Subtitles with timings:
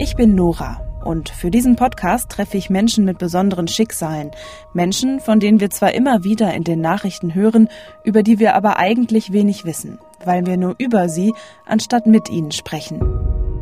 [0.00, 4.30] Ich bin Nora und für diesen Podcast treffe ich Menschen mit besonderen Schicksalen.
[4.72, 7.68] Menschen, von denen wir zwar immer wieder in den Nachrichten hören,
[8.04, 11.34] über die wir aber eigentlich wenig wissen, weil wir nur über sie
[11.66, 13.00] anstatt mit ihnen sprechen.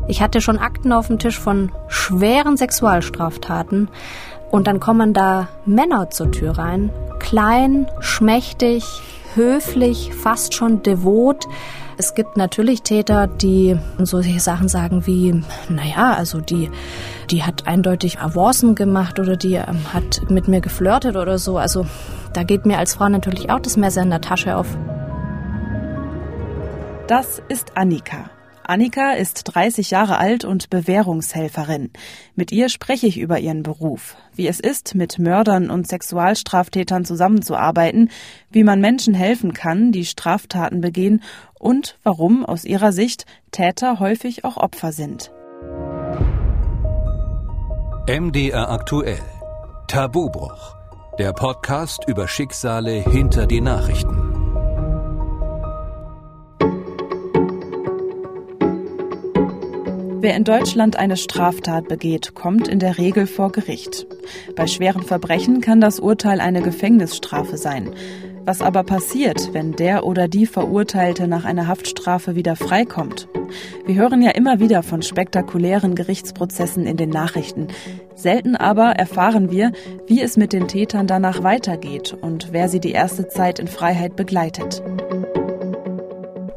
[0.08, 3.88] Ich hatte schon Akten auf dem Tisch von schweren Sexualstraftaten
[4.50, 6.90] und dann kommen da Männer zur Tür rein.
[7.18, 8.84] Klein, schmächtig,
[9.34, 11.46] höflich, fast schon devot.
[11.98, 16.70] Es gibt natürlich Täter, die solche Sachen sagen wie, naja, also die,
[17.30, 21.56] die hat eindeutig Avancen gemacht oder die ähm, hat mit mir geflirtet oder so.
[21.56, 21.86] Also
[22.34, 24.76] da geht mir als Frau natürlich auch das Messer in der Tasche auf.
[27.06, 28.30] Das ist Annika.
[28.68, 31.90] Annika ist 30 Jahre alt und Bewährungshelferin.
[32.34, 38.10] Mit ihr spreche ich über ihren Beruf, wie es ist, mit Mördern und Sexualstraftätern zusammenzuarbeiten,
[38.50, 41.22] wie man Menschen helfen kann, die Straftaten begehen
[41.54, 45.30] und warum aus ihrer Sicht Täter häufig auch Opfer sind.
[48.08, 49.22] MDR aktuell.
[49.86, 50.74] Tabubruch.
[51.18, 54.25] Der Podcast über Schicksale hinter die Nachrichten.
[60.18, 64.06] Wer in Deutschland eine Straftat begeht, kommt in der Regel vor Gericht.
[64.54, 67.90] Bei schweren Verbrechen kann das Urteil eine Gefängnisstrafe sein.
[68.46, 73.28] Was aber passiert, wenn der oder die Verurteilte nach einer Haftstrafe wieder freikommt?
[73.84, 77.68] Wir hören ja immer wieder von spektakulären Gerichtsprozessen in den Nachrichten.
[78.14, 79.72] Selten aber erfahren wir,
[80.06, 84.16] wie es mit den Tätern danach weitergeht und wer sie die erste Zeit in Freiheit
[84.16, 84.82] begleitet.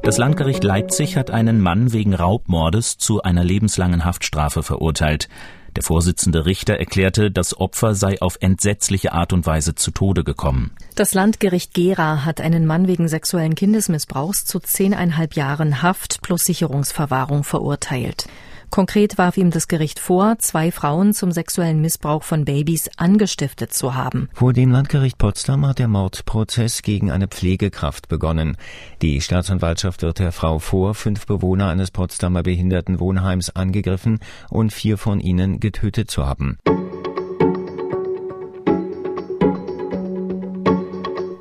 [0.01, 5.27] Das Landgericht Leipzig hat einen Mann wegen Raubmordes zu einer lebenslangen Haftstrafe verurteilt.
[5.75, 10.71] Der Vorsitzende Richter erklärte, das Opfer sei auf entsetzliche Art und Weise zu Tode gekommen.
[10.95, 17.43] Das Landgericht Gera hat einen Mann wegen sexuellen Kindesmissbrauchs zu zehneinhalb Jahren Haft plus Sicherungsverwahrung
[17.43, 18.27] verurteilt.
[18.69, 23.95] Konkret warf ihm das Gericht vor, zwei Frauen zum sexuellen Missbrauch von Babys angestiftet zu
[23.95, 24.29] haben.
[24.33, 28.57] Vor dem Landgericht Potsdam hat der Mordprozess gegen eine Pflegekraft begonnen.
[29.01, 34.19] Die Staatsanwaltschaft wird der Frau vor, fünf Bewohner eines Potsdamer Behindertenwohnheims angegriffen
[34.49, 36.57] und vier von ihnen getötet zu haben.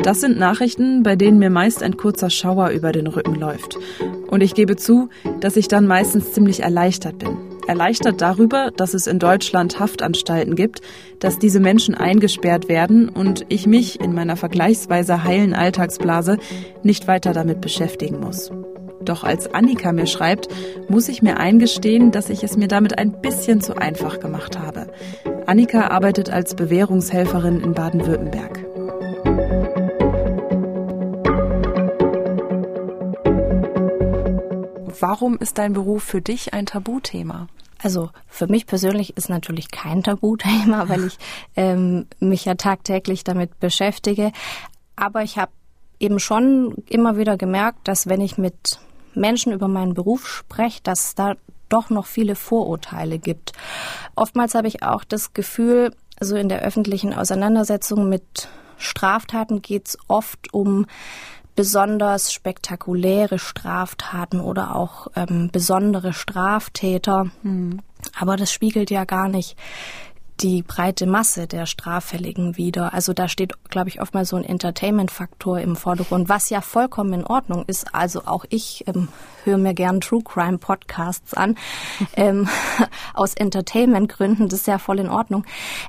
[0.08, 3.76] Das sind Nachrichten, bei denen mir meist ein kurzer Schauer über den Rücken läuft.
[4.28, 5.10] Und ich gebe zu,
[5.40, 7.36] dass ich dann meistens ziemlich erleichtert bin.
[7.66, 10.80] Erleichtert darüber, dass es in Deutschland Haftanstalten gibt,
[11.18, 16.38] dass diese Menschen eingesperrt werden und ich mich in meiner vergleichsweise heilen Alltagsblase
[16.82, 18.50] nicht weiter damit beschäftigen muss.
[19.02, 20.48] Doch als Annika mir schreibt,
[20.88, 24.86] muss ich mir eingestehen, dass ich es mir damit ein bisschen zu einfach gemacht habe.
[25.44, 28.77] Annika arbeitet als Bewährungshelferin in Baden-Württemberg.
[35.00, 37.48] Warum ist dein Beruf für dich ein Tabuthema?
[37.80, 41.18] Also für mich persönlich ist natürlich kein Tabuthema, weil ich
[41.56, 44.32] ähm, mich ja tagtäglich damit beschäftige.
[44.96, 45.52] Aber ich habe
[46.00, 48.80] eben schon immer wieder gemerkt, dass wenn ich mit
[49.14, 51.34] Menschen über meinen Beruf spreche, dass da
[51.68, 53.52] doch noch viele Vorurteile gibt.
[54.16, 58.48] Oftmals habe ich auch das Gefühl, so in der öffentlichen Auseinandersetzung mit
[58.78, 60.86] Straftaten geht es oft um
[61.58, 67.32] besonders spektakuläre Straftaten oder auch ähm, besondere Straftäter.
[67.42, 67.80] Mhm.
[68.16, 69.56] Aber das spiegelt ja gar nicht
[70.38, 72.94] die breite Masse der Straffälligen wider.
[72.94, 77.26] Also da steht, glaube ich, oftmals so ein Entertainment-Faktor im Vordergrund, was ja vollkommen in
[77.26, 77.92] Ordnung ist.
[77.92, 79.08] Also auch ich ähm,
[79.42, 81.56] höre mir gern True Crime Podcasts an.
[82.16, 82.48] ähm,
[83.14, 85.44] aus Entertainment-Gründen, das ist ja voll in Ordnung.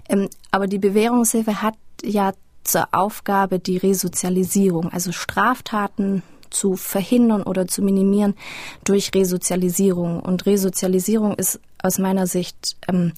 [0.09, 2.31] Ähm, aber die Bewährungshilfe hat ja
[2.63, 8.35] zur Aufgabe die Resozialisierung, also Straftaten zu verhindern oder zu minimieren
[8.83, 10.19] durch Resozialisierung.
[10.19, 13.13] Und Resozialisierung ist aus meiner Sicht ähm,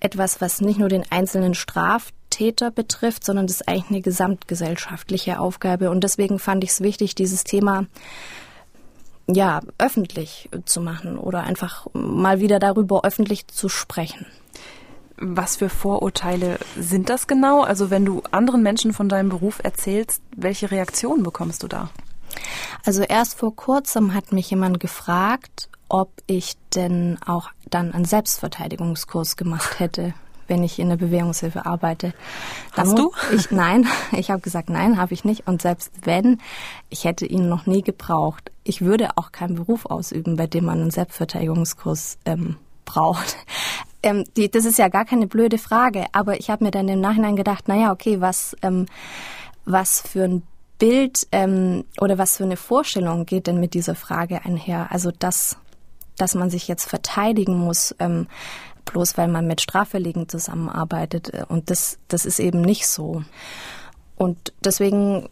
[0.00, 5.90] etwas, was nicht nur den einzelnen Straftäter betrifft, sondern das ist eigentlich eine gesamtgesellschaftliche Aufgabe.
[5.90, 7.86] Und deswegen fand ich es wichtig, dieses Thema
[9.28, 14.26] ja öffentlich zu machen oder einfach mal wieder darüber öffentlich zu sprechen.
[15.16, 17.62] Was für Vorurteile sind das genau?
[17.62, 21.90] Also wenn du anderen Menschen von deinem Beruf erzählst, welche Reaktionen bekommst du da?
[22.84, 29.36] Also erst vor kurzem hat mich jemand gefragt, ob ich denn auch dann einen Selbstverteidigungskurs
[29.36, 30.14] gemacht hätte,
[30.48, 32.14] wenn ich in der Bewährungshilfe arbeite.
[32.72, 33.12] Hast du?
[33.34, 35.46] Ich, nein, ich habe gesagt, nein, habe ich nicht.
[35.46, 36.40] Und selbst wenn,
[36.88, 38.50] ich hätte ihn noch nie gebraucht.
[38.64, 43.36] Ich würde auch keinen Beruf ausüben, bei dem man einen Selbstverteidigungskurs ähm, braucht.
[44.02, 47.00] Ähm, die, das ist ja gar keine blöde Frage, aber ich habe mir dann im
[47.00, 48.86] Nachhinein gedacht, naja, okay, was, ähm,
[49.64, 50.42] was für ein
[50.78, 54.88] Bild ähm, oder was für eine Vorstellung geht denn mit dieser Frage einher?
[54.90, 55.56] Also dass,
[56.16, 58.26] dass man sich jetzt verteidigen muss, ähm,
[58.84, 61.30] bloß weil man mit Straffälligen zusammenarbeitet.
[61.48, 63.22] Und das, das ist eben nicht so.
[64.16, 65.28] Und deswegen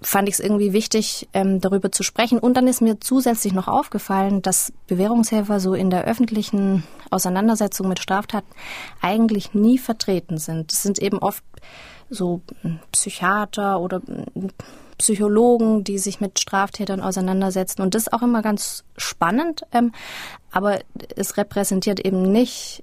[0.00, 2.38] fand ich es irgendwie wichtig, ähm, darüber zu sprechen.
[2.38, 7.98] Und dann ist mir zusätzlich noch aufgefallen, dass Bewährungshelfer so in der öffentlichen Auseinandersetzung mit
[7.98, 8.50] Straftaten
[9.00, 10.72] eigentlich nie vertreten sind.
[10.72, 11.42] Es sind eben oft
[12.10, 12.40] so
[12.92, 14.00] Psychiater oder
[14.98, 17.82] Psychologen, die sich mit Straftätern auseinandersetzen.
[17.82, 19.92] Und das ist auch immer ganz spannend, ähm,
[20.50, 20.80] aber
[21.16, 22.82] es repräsentiert eben nicht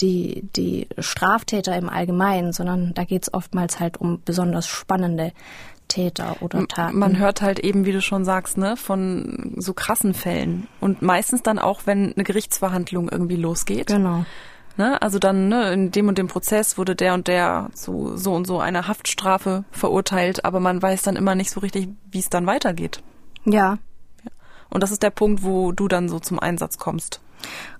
[0.00, 5.32] die, die Straftäter im Allgemeinen, sondern da geht es oftmals halt um besonders spannende
[5.88, 6.98] Täter oder Taten.
[6.98, 10.66] Man hört halt eben, wie du schon sagst, ne, von so krassen Fällen.
[10.80, 13.88] Und meistens dann auch, wenn eine Gerichtsverhandlung irgendwie losgeht.
[13.88, 14.24] Genau.
[14.76, 15.00] Ne?
[15.00, 18.46] Also dann, ne, in dem und dem Prozess wurde der und der zu so und
[18.46, 22.46] so einer Haftstrafe verurteilt, aber man weiß dann immer nicht so richtig, wie es dann
[22.46, 23.02] weitergeht.
[23.44, 23.78] Ja.
[24.70, 27.20] Und das ist der Punkt, wo du dann so zum Einsatz kommst.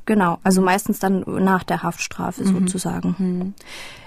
[0.06, 2.60] Genau, also meistens dann nach der Haftstrafe mhm.
[2.60, 3.14] sozusagen.
[3.18, 3.54] Mhm.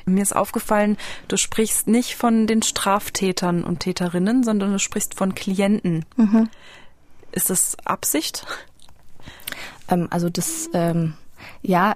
[0.08, 5.36] Mir ist aufgefallen, du sprichst nicht von den Straftätern und Täterinnen, sondern du sprichst von
[5.36, 6.06] Klienten.
[6.16, 6.50] Mhm.
[7.32, 8.46] Ist das Absicht?
[9.90, 11.14] Ähm, also das, ähm,
[11.62, 11.96] ja,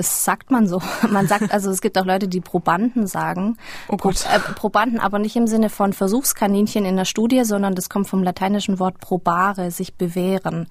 [0.00, 0.80] das sagt man so.
[1.10, 3.58] Man sagt, also es gibt auch Leute, die Probanden sagen.
[3.86, 4.24] Oh Gott.
[4.24, 8.08] Pro, äh, Probanden, aber nicht im Sinne von Versuchskaninchen in der Studie, sondern das kommt
[8.08, 10.68] vom lateinischen Wort probare, sich bewähren.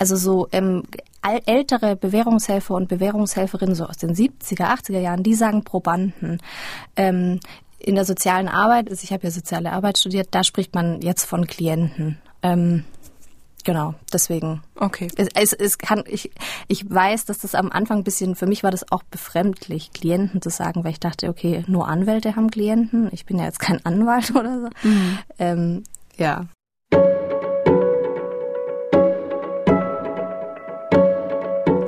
[0.00, 0.82] Also so ähm,
[1.46, 6.40] ältere Bewährungshelfer und Bewährungshelferinnen so aus den 70er, 80er Jahren, die sagen Probanden.
[6.96, 7.38] Ähm,
[7.78, 11.26] in der sozialen Arbeit, also ich habe ja soziale Arbeit studiert, da spricht man jetzt
[11.26, 12.18] von Klienten.
[12.42, 12.84] Ähm,
[13.64, 14.62] Genau, deswegen.
[14.76, 15.08] Okay.
[15.16, 16.30] Es, es, es kann, ich,
[16.68, 20.42] ich weiß, dass das am Anfang ein bisschen, für mich war das auch befremdlich, Klienten
[20.42, 23.08] zu sagen, weil ich dachte, okay, nur Anwälte haben Klienten.
[23.12, 24.88] Ich bin ja jetzt kein Anwalt oder so.
[24.88, 25.18] Mhm.
[25.38, 25.82] Ähm,
[26.18, 26.46] ja.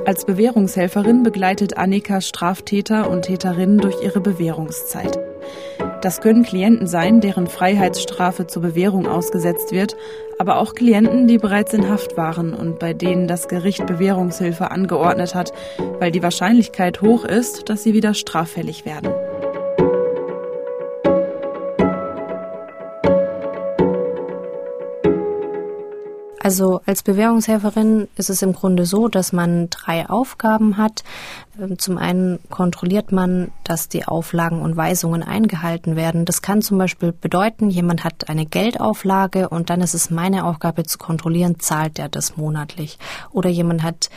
[0.06, 5.25] Als Bewährungshelferin begleitet Annika Straftäter und Täterinnen durch ihre Bewährungszeit.
[6.02, 9.96] Das können Klienten sein, deren Freiheitsstrafe zur Bewährung ausgesetzt wird,
[10.38, 15.34] aber auch Klienten, die bereits in Haft waren und bei denen das Gericht Bewährungshilfe angeordnet
[15.34, 15.52] hat,
[15.98, 19.10] weil die Wahrscheinlichkeit hoch ist, dass sie wieder straffällig werden.
[26.46, 31.02] Also als Bewährungshelferin ist es im Grunde so, dass man drei Aufgaben hat.
[31.60, 36.24] Ähm, zum einen kontrolliert man, dass die Auflagen und Weisungen eingehalten werden.
[36.24, 40.84] Das kann zum Beispiel bedeuten, jemand hat eine Geldauflage und dann ist es meine Aufgabe
[40.84, 43.00] zu kontrollieren, zahlt er das monatlich.
[43.32, 44.08] Oder jemand hat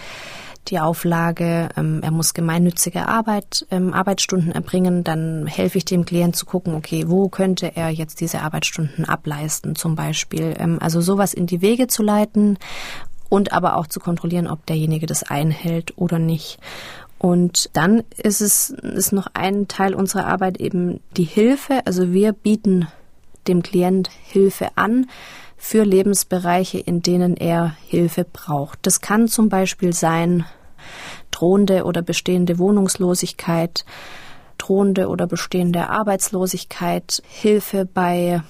[0.69, 6.36] die Auflage, ähm, er muss gemeinnützige Arbeit, ähm, Arbeitsstunden erbringen, dann helfe ich dem Klient
[6.36, 10.56] zu gucken, okay, wo könnte er jetzt diese Arbeitsstunden ableisten zum Beispiel.
[10.57, 12.57] Ähm, also sowas in die Wege zu leiten
[13.30, 16.60] und aber auch zu kontrollieren, ob derjenige das einhält oder nicht.
[17.18, 21.81] Und dann ist es ist noch ein Teil unserer Arbeit eben die Hilfe.
[21.86, 22.88] Also wir bieten
[23.48, 25.07] dem Klient Hilfe an
[25.57, 28.80] für Lebensbereiche, in denen er Hilfe braucht.
[28.83, 30.45] Das kann zum Beispiel sein
[31.39, 33.86] drohende oder bestehende Wohnungslosigkeit,
[34.57, 38.41] drohende oder bestehende Arbeitslosigkeit, Hilfe bei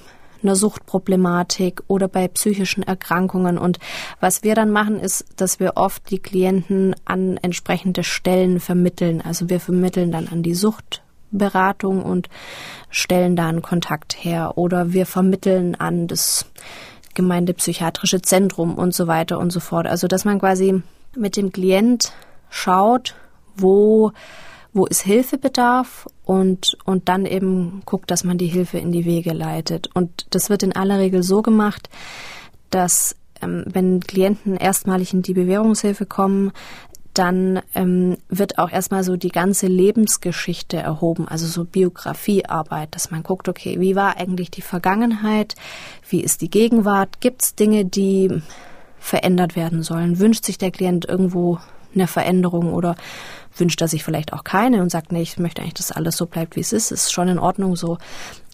[0.41, 3.57] einer Suchtproblematik oder bei psychischen Erkrankungen.
[3.57, 3.77] Und
[4.19, 9.21] was wir dann machen, ist, dass wir oft die Klienten an entsprechende Stellen vermitteln.
[9.21, 12.29] Also wir vermitteln dann an die Suchtberatung und
[12.89, 14.57] stellen da einen Kontakt her.
[14.57, 16.45] Oder wir vermitteln an das
[17.13, 19.85] Gemeindepsychiatrische Zentrum und so weiter und so fort.
[19.85, 20.81] Also dass man quasi
[21.15, 22.13] mit dem Klient
[22.49, 23.15] schaut,
[23.55, 24.11] wo,
[24.73, 29.33] wo ist Hilfebedarf und, und dann eben guckt, dass man die Hilfe in die Wege
[29.33, 29.89] leitet.
[29.93, 31.89] Und das wird in aller Regel so gemacht,
[32.69, 36.51] dass ähm, wenn Klienten erstmalig in die Bewährungshilfe kommen,
[37.13, 43.23] dann ähm, wird auch erstmal so die ganze Lebensgeschichte erhoben, also so Biografiearbeit, dass man
[43.23, 45.55] guckt, okay, wie war eigentlich die Vergangenheit,
[46.07, 48.41] wie ist die Gegenwart, gibt es Dinge, die
[48.99, 51.59] verändert werden sollen, wünscht sich der Klient irgendwo
[51.93, 52.95] eine Veränderung oder
[53.57, 56.25] wünscht er sich vielleicht auch keine und sagt, nee, ich möchte eigentlich, dass alles so
[56.25, 57.97] bleibt, wie es ist, ist schon in Ordnung so.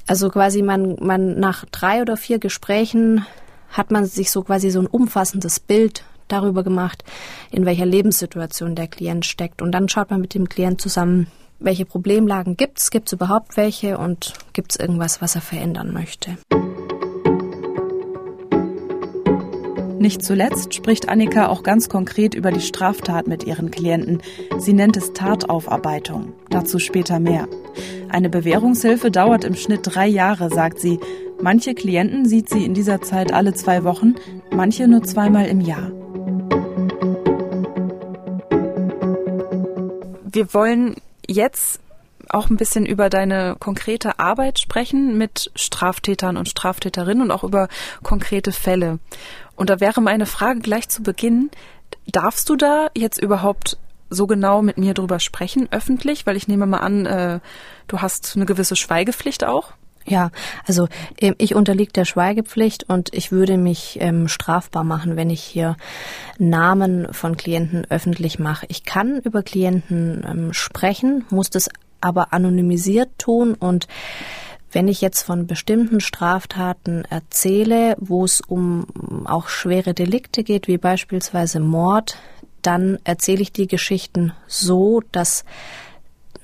[0.07, 3.25] Also quasi man, man nach drei oder vier Gesprächen
[3.69, 7.03] hat man sich so quasi so ein umfassendes Bild darüber gemacht,
[7.51, 9.61] in welcher Lebenssituation der Klient steckt.
[9.61, 11.27] Und dann schaut man mit dem Klient zusammen,
[11.59, 15.93] welche Problemlagen gibt es, gibt es überhaupt welche und gibt es irgendwas, was er verändern
[15.93, 16.37] möchte.
[19.99, 24.21] Nicht zuletzt spricht Annika auch ganz konkret über die Straftat mit ihren Klienten.
[24.57, 26.33] Sie nennt es Tataufarbeitung.
[26.49, 27.47] Dazu später mehr.
[28.09, 30.99] Eine Bewährungshilfe dauert im Schnitt drei Jahre, sagt sie.
[31.41, 34.15] Manche Klienten sieht sie in dieser Zeit alle zwei Wochen,
[34.51, 35.91] manche nur zweimal im Jahr.
[40.25, 40.95] Wir wollen
[41.27, 41.79] jetzt
[42.29, 47.67] auch ein bisschen über deine konkrete Arbeit sprechen mit Straftätern und Straftäterinnen und auch über
[48.03, 48.99] konkrete Fälle.
[49.55, 51.49] Und da wäre meine Frage gleich zu Beginn,
[52.07, 53.77] darfst du da jetzt überhaupt
[54.09, 56.25] so genau mit mir drüber sprechen, öffentlich?
[56.25, 57.39] Weil ich nehme mal an, äh,
[57.87, 59.73] du hast eine gewisse Schweigepflicht auch.
[60.07, 60.29] Ja,
[60.67, 60.87] also
[61.19, 65.77] ähm, ich unterliege der Schweigepflicht und ich würde mich ähm, strafbar machen, wenn ich hier
[66.37, 68.67] Namen von Klienten öffentlich mache.
[68.69, 71.69] Ich kann über Klienten ähm, sprechen, muss das
[72.01, 73.87] aber anonymisiert tun und
[74.75, 78.85] wenn ich jetzt von bestimmten Straftaten erzähle, wo es um
[79.25, 82.17] auch schwere Delikte geht, wie beispielsweise Mord,
[82.61, 85.45] dann erzähle ich die Geschichten so, dass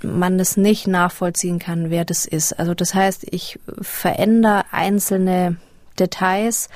[0.01, 2.53] man es nicht nachvollziehen kann, wer das ist.
[2.57, 5.57] Also das heißt, ich verändere einzelne
[5.99, 6.69] Details,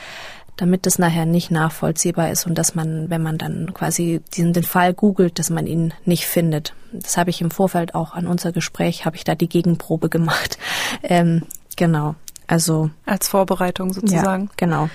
[0.57, 4.63] damit das nachher nicht nachvollziehbar ist und dass man, wenn man dann quasi diesen den
[4.63, 6.74] Fall googelt, dass man ihn nicht findet.
[6.93, 10.57] Das habe ich im Vorfeld auch an unser Gespräch, habe ich da die Gegenprobe gemacht.
[11.03, 11.43] Ähm,
[11.75, 12.15] genau.
[12.47, 14.45] Also als Vorbereitung sozusagen.
[14.45, 14.89] Ja, genau.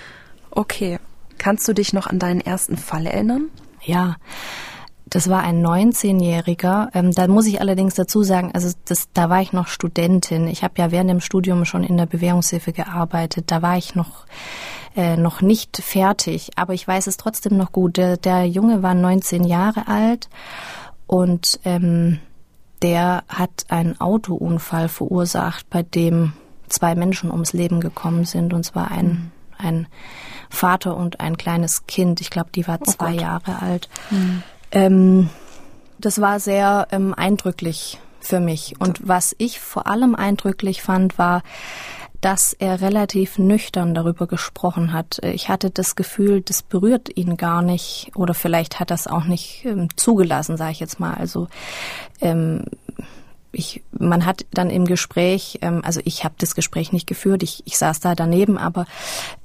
[0.50, 0.99] Okay.
[1.38, 3.49] Kannst du dich noch an deinen ersten Fall erinnern?
[3.83, 4.17] Ja.
[5.07, 6.88] Das war ein 19-Jähriger.
[6.95, 10.47] Ähm, da muss ich allerdings dazu sagen, also das, da war ich noch Studentin.
[10.47, 13.50] Ich habe ja während dem Studium schon in der Bewährungshilfe gearbeitet.
[13.50, 14.25] Da war ich noch
[14.97, 17.97] äh, noch nicht fertig, aber ich weiß es trotzdem noch gut.
[17.97, 20.29] Der, der Junge war 19 Jahre alt
[21.07, 22.19] und ähm,
[22.83, 26.33] der hat einen Autounfall verursacht, bei dem
[26.69, 29.87] zwei Menschen ums Leben gekommen sind, und zwar ein, ein
[30.49, 32.21] Vater und ein kleines Kind.
[32.21, 33.89] Ich glaube, die war oh zwei oh Jahre alt.
[34.11, 34.43] Mhm.
[34.73, 35.31] Ähm,
[35.99, 38.81] das war sehr ähm, eindrücklich für mich.
[38.81, 41.43] Und was ich vor allem eindrücklich fand, war,
[42.21, 45.21] dass er relativ nüchtern darüber gesprochen hat.
[45.23, 49.65] Ich hatte das Gefühl, das berührt ihn gar nicht oder vielleicht hat es auch nicht
[49.65, 51.15] ähm, zugelassen, sage ich jetzt mal.
[51.15, 51.49] Also
[52.21, 52.65] ähm,
[53.53, 57.62] ich, man hat dann im Gespräch, ähm, also ich habe das Gespräch nicht geführt, ich,
[57.67, 58.87] ich saß da daneben, aber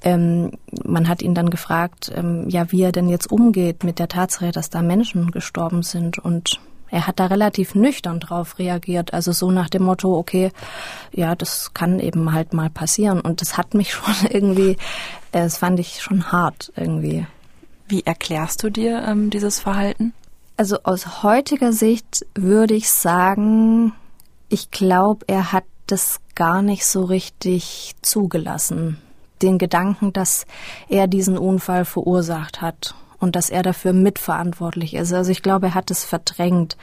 [0.02, 0.52] ähm,
[0.84, 4.52] man hat ihn dann gefragt, ähm, ja, wie er denn jetzt umgeht mit der Tatsache,
[4.52, 9.50] dass da Menschen gestorben sind und er hat da relativ nüchtern drauf reagiert, also so
[9.50, 10.52] nach dem Motto, okay,
[11.12, 14.70] ja, das kann eben halt mal passieren und das hat mich schon irgendwie,
[15.32, 17.26] äh, das fand ich schon hart irgendwie.
[17.88, 20.12] Wie erklärst du dir ähm, dieses Verhalten?
[20.56, 23.92] Also aus heutiger Sicht würde ich sagen,
[24.48, 28.98] ich glaube, er hat das gar nicht so richtig zugelassen.
[29.42, 30.46] Den Gedanken, dass
[30.88, 35.12] er diesen Unfall verursacht hat und dass er dafür mitverantwortlich ist.
[35.12, 36.76] Also ich glaube, er hat es verdrängt.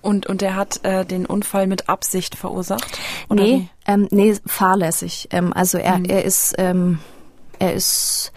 [0.00, 2.98] Und, und er hat äh, den Unfall mit Absicht verursacht?
[3.28, 5.28] Oder nee, ähm, nee, fahrlässig.
[5.30, 6.06] Ähm, also er, mhm.
[6.06, 6.98] er ist ähm,
[7.62, 8.32] er ist,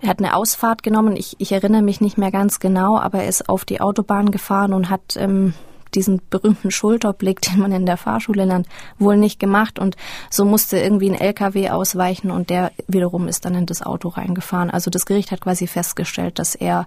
[0.00, 1.16] er hat eine Ausfahrt genommen.
[1.16, 4.72] Ich, ich erinnere mich nicht mehr ganz genau, aber er ist auf die Autobahn gefahren
[4.72, 5.54] und hat ähm,
[5.94, 8.68] diesen berühmten Schulterblick, den man in der Fahrschule lernt,
[8.98, 9.96] wohl nicht gemacht und
[10.30, 14.70] so musste irgendwie ein LKW ausweichen und der wiederum ist dann in das Auto reingefahren.
[14.70, 16.86] Also das Gericht hat quasi festgestellt, dass er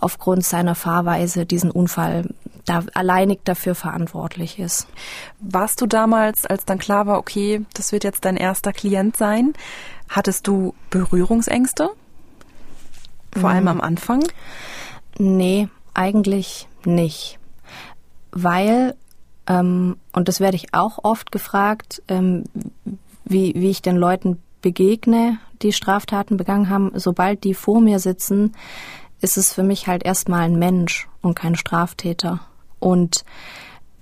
[0.00, 2.28] aufgrund seiner Fahrweise diesen Unfall
[2.66, 4.86] da alleinig dafür verantwortlich ist.
[5.40, 9.54] Warst du damals, als dann klar war, okay, das wird jetzt dein erster Klient sein,
[10.10, 11.90] Hattest du Berührungsängste?
[13.32, 14.24] Vor allem am Anfang?
[15.18, 17.38] Nee, eigentlich nicht.
[18.32, 18.96] Weil,
[19.46, 22.44] ähm, und das werde ich auch oft gefragt, ähm,
[23.24, 26.92] wie, wie ich den Leuten begegne, die Straftaten begangen haben.
[26.94, 28.54] Sobald die vor mir sitzen,
[29.20, 32.40] ist es für mich halt erstmal ein Mensch und kein Straftäter.
[32.78, 33.24] Und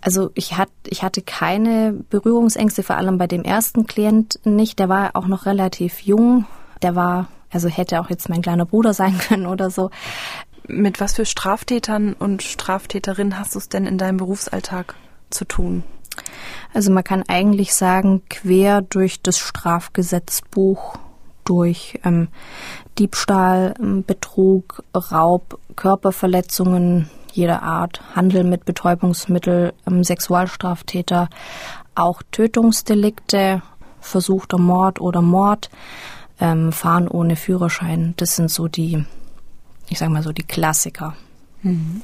[0.01, 4.79] also ich, hat, ich hatte keine Berührungsängste, vor allem bei dem ersten Klient nicht.
[4.79, 6.47] Der war auch noch relativ jung.
[6.83, 9.91] Der war, also hätte auch jetzt mein kleiner Bruder sein können oder so.
[10.71, 14.95] Mit was für Straftätern und Straftäterinnen hast du es denn in deinem Berufsalltag
[15.31, 15.83] zu tun?
[16.75, 20.97] Also man kann eigentlich sagen, quer durch das Strafgesetzbuch,
[21.45, 22.29] durch ähm,
[22.99, 31.31] Diebstahl, ähm, Betrug, Raub, Körperverletzungen, jeder Art, Handel mit Betäubungsmittel, ähm, Sexualstraftäter,
[31.95, 33.63] auch Tötungsdelikte,
[34.01, 35.71] versuchter Mord oder Mord,
[36.41, 38.13] ähm, Fahren ohne Führerschein.
[38.19, 39.07] Das sind so die,
[39.91, 41.15] ich sag mal so die Klassiker.
[41.63, 42.03] Mhm.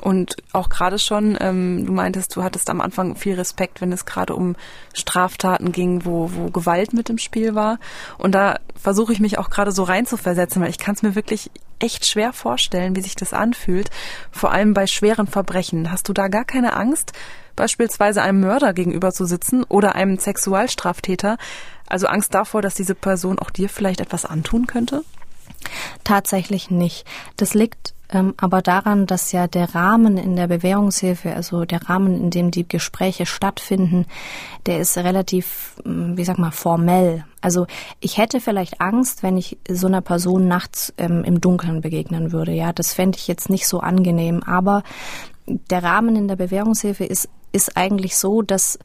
[0.00, 4.06] Und auch gerade schon, ähm, du meintest, du hattest am Anfang viel Respekt, wenn es
[4.06, 4.56] gerade um
[4.92, 7.78] Straftaten ging, wo, wo Gewalt mit im Spiel war.
[8.18, 11.50] Und da versuche ich mich auch gerade so reinzuversetzen, weil ich kann es mir wirklich
[11.80, 13.90] echt schwer vorstellen, wie sich das anfühlt.
[14.30, 15.90] Vor allem bei schweren Verbrechen.
[15.90, 17.12] Hast du da gar keine Angst,
[17.56, 21.36] beispielsweise einem Mörder gegenüber zu sitzen oder einem Sexualstraftäter?
[21.88, 25.02] Also Angst davor, dass diese Person auch dir vielleicht etwas antun könnte?
[26.04, 27.06] Tatsächlich nicht.
[27.36, 32.16] Das liegt ähm, aber daran, dass ja der Rahmen in der Bewährungshilfe, also der Rahmen,
[32.16, 34.06] in dem die Gespräche stattfinden,
[34.66, 37.24] der ist relativ, ähm, wie sag mal, formell.
[37.40, 37.66] Also
[38.00, 42.52] ich hätte vielleicht Angst, wenn ich so einer Person nachts ähm, im Dunkeln begegnen würde.
[42.52, 44.42] Ja, das fände ich jetzt nicht so angenehm.
[44.44, 44.82] Aber
[45.46, 48.78] der Rahmen in der Bewährungshilfe ist, ist eigentlich so, dass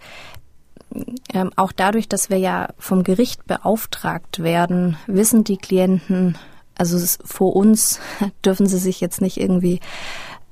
[1.33, 6.35] ähm, auch dadurch, dass wir ja vom Gericht beauftragt werden, wissen die Klienten,
[6.79, 7.99] also vor uns
[8.45, 9.79] dürfen sie sich jetzt nicht irgendwie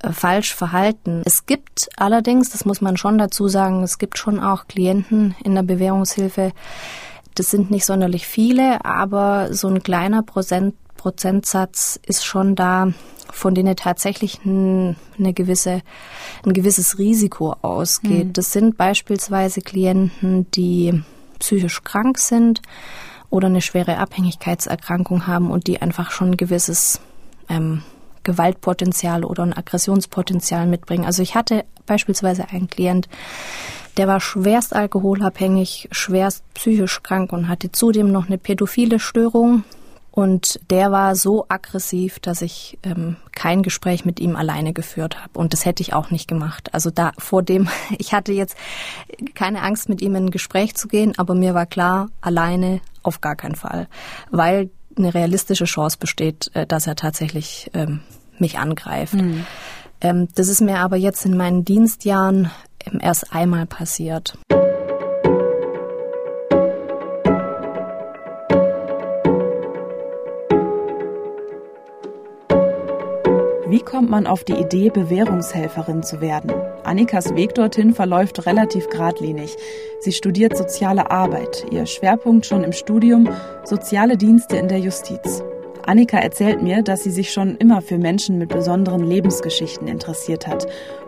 [0.02, 1.22] äh, falsch verhalten.
[1.24, 5.54] Es gibt allerdings, das muss man schon dazu sagen, es gibt schon auch Klienten in
[5.54, 6.52] der Bewährungshilfe,
[7.34, 12.92] das sind nicht sonderlich viele, aber so ein kleiner Prozent, Prozentsatz ist schon da,
[13.30, 15.82] von denen tatsächlich ein, eine gewisse,
[16.44, 18.26] ein gewisses Risiko ausgeht.
[18.26, 18.32] Mhm.
[18.32, 21.02] Das sind beispielsweise Klienten, die
[21.38, 22.60] psychisch krank sind
[23.30, 27.00] oder eine schwere Abhängigkeitserkrankung haben und die einfach schon ein gewisses
[27.48, 27.82] ähm,
[28.22, 31.04] Gewaltpotenzial oder ein Aggressionspotenzial mitbringen.
[31.04, 33.08] Also ich hatte beispielsweise einen Klient,
[33.96, 39.64] der war schwerst alkoholabhängig, schwerst psychisch krank und hatte zudem noch eine pädophile Störung.
[40.18, 45.38] Und der war so aggressiv, dass ich ähm, kein Gespräch mit ihm alleine geführt habe.
[45.38, 46.74] Und das hätte ich auch nicht gemacht.
[46.74, 48.56] Also da vor dem, ich hatte jetzt
[49.34, 53.20] keine Angst, mit ihm in ein Gespräch zu gehen, aber mir war klar, alleine auf
[53.20, 53.86] gar keinen Fall.
[54.32, 58.00] Weil eine realistische Chance besteht, äh, dass er tatsächlich ähm,
[58.40, 59.14] mich angreift.
[59.14, 59.46] Mhm.
[60.00, 62.50] Ähm, das ist mir aber jetzt in meinen Dienstjahren
[62.84, 64.36] ähm, erst einmal passiert.
[73.88, 76.52] Kommt man auf die Idee, Bewährungshelferin zu werden?
[76.84, 79.56] Annikas Weg dorthin verläuft relativ geradlinig.
[80.00, 83.30] Sie studiert soziale Arbeit, ihr Schwerpunkt schon im Studium
[83.64, 85.42] soziale Dienste in der Justiz.
[85.86, 90.66] Annika erzählt mir, dass sie sich schon immer für Menschen mit besonderen Lebensgeschichten interessiert hat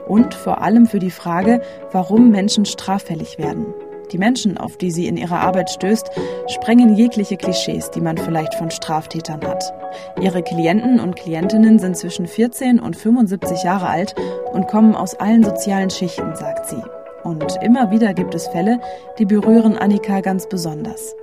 [0.09, 1.61] und vor allem für die Frage,
[1.93, 3.67] warum Menschen straffällig werden.
[4.13, 6.11] Die Menschen, auf die sie in ihrer Arbeit stößt,
[6.49, 9.73] sprengen jegliche Klischees, die man vielleicht von Straftätern hat.
[10.21, 14.15] Ihre Klienten und Klientinnen sind zwischen 14 und 75 Jahre alt
[14.53, 16.83] und kommen aus allen sozialen Schichten, sagt sie.
[17.23, 18.81] Und immer wieder gibt es Fälle,
[19.19, 21.15] die berühren Annika ganz besonders.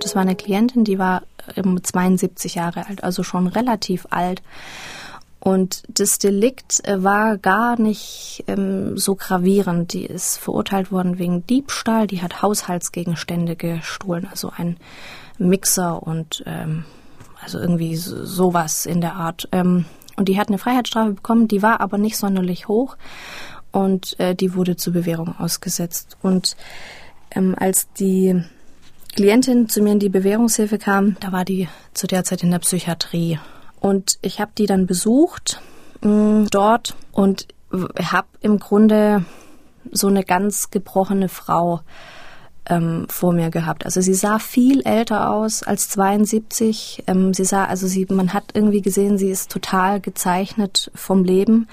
[0.00, 1.22] Das war eine Klientin, die war
[1.82, 4.42] 72 Jahre alt, also schon relativ alt.
[5.40, 9.94] Und das Delikt äh, war gar nicht ähm, so gravierend.
[9.94, 12.06] Die ist verurteilt worden wegen Diebstahl.
[12.06, 14.76] Die hat Haushaltsgegenstände gestohlen, also ein
[15.38, 16.84] Mixer und ähm,
[17.42, 19.48] also irgendwie sowas in der Art.
[19.52, 22.98] Ähm, und die hat eine Freiheitsstrafe bekommen, die war aber nicht sonderlich hoch
[23.72, 26.18] und äh, die wurde zur Bewährung ausgesetzt.
[26.20, 26.56] Und
[27.30, 28.44] ähm, als die
[29.14, 32.58] Klientin zu mir in die Bewährungshilfe kam, da war die zu der Zeit in der
[32.58, 33.38] Psychiatrie
[33.80, 35.60] und ich habe die dann besucht
[36.02, 39.24] mh, mm, dort und habe im Grunde
[39.90, 41.80] so eine ganz gebrochene Frau
[42.66, 43.84] ähm, vor mir gehabt.
[43.84, 47.04] Also sie sah viel älter aus als 72.
[47.06, 51.68] Ähm, sie sah, also sie, man hat irgendwie gesehen, sie ist total gezeichnet vom Leben.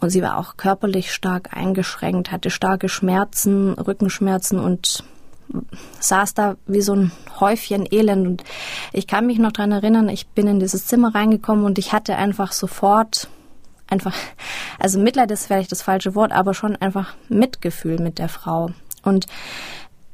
[0.00, 5.04] Und sie war auch körperlich stark eingeschränkt, hatte starke Schmerzen, Rückenschmerzen und
[6.00, 8.26] saß da wie so ein Häufchen Elend.
[8.26, 8.44] Und
[8.92, 12.16] ich kann mich noch dran erinnern, ich bin in dieses Zimmer reingekommen und ich hatte
[12.16, 13.28] einfach sofort
[13.88, 14.14] einfach,
[14.78, 18.70] also Mitleid ist vielleicht das falsche Wort, aber schon einfach Mitgefühl mit der Frau.
[19.02, 19.26] Und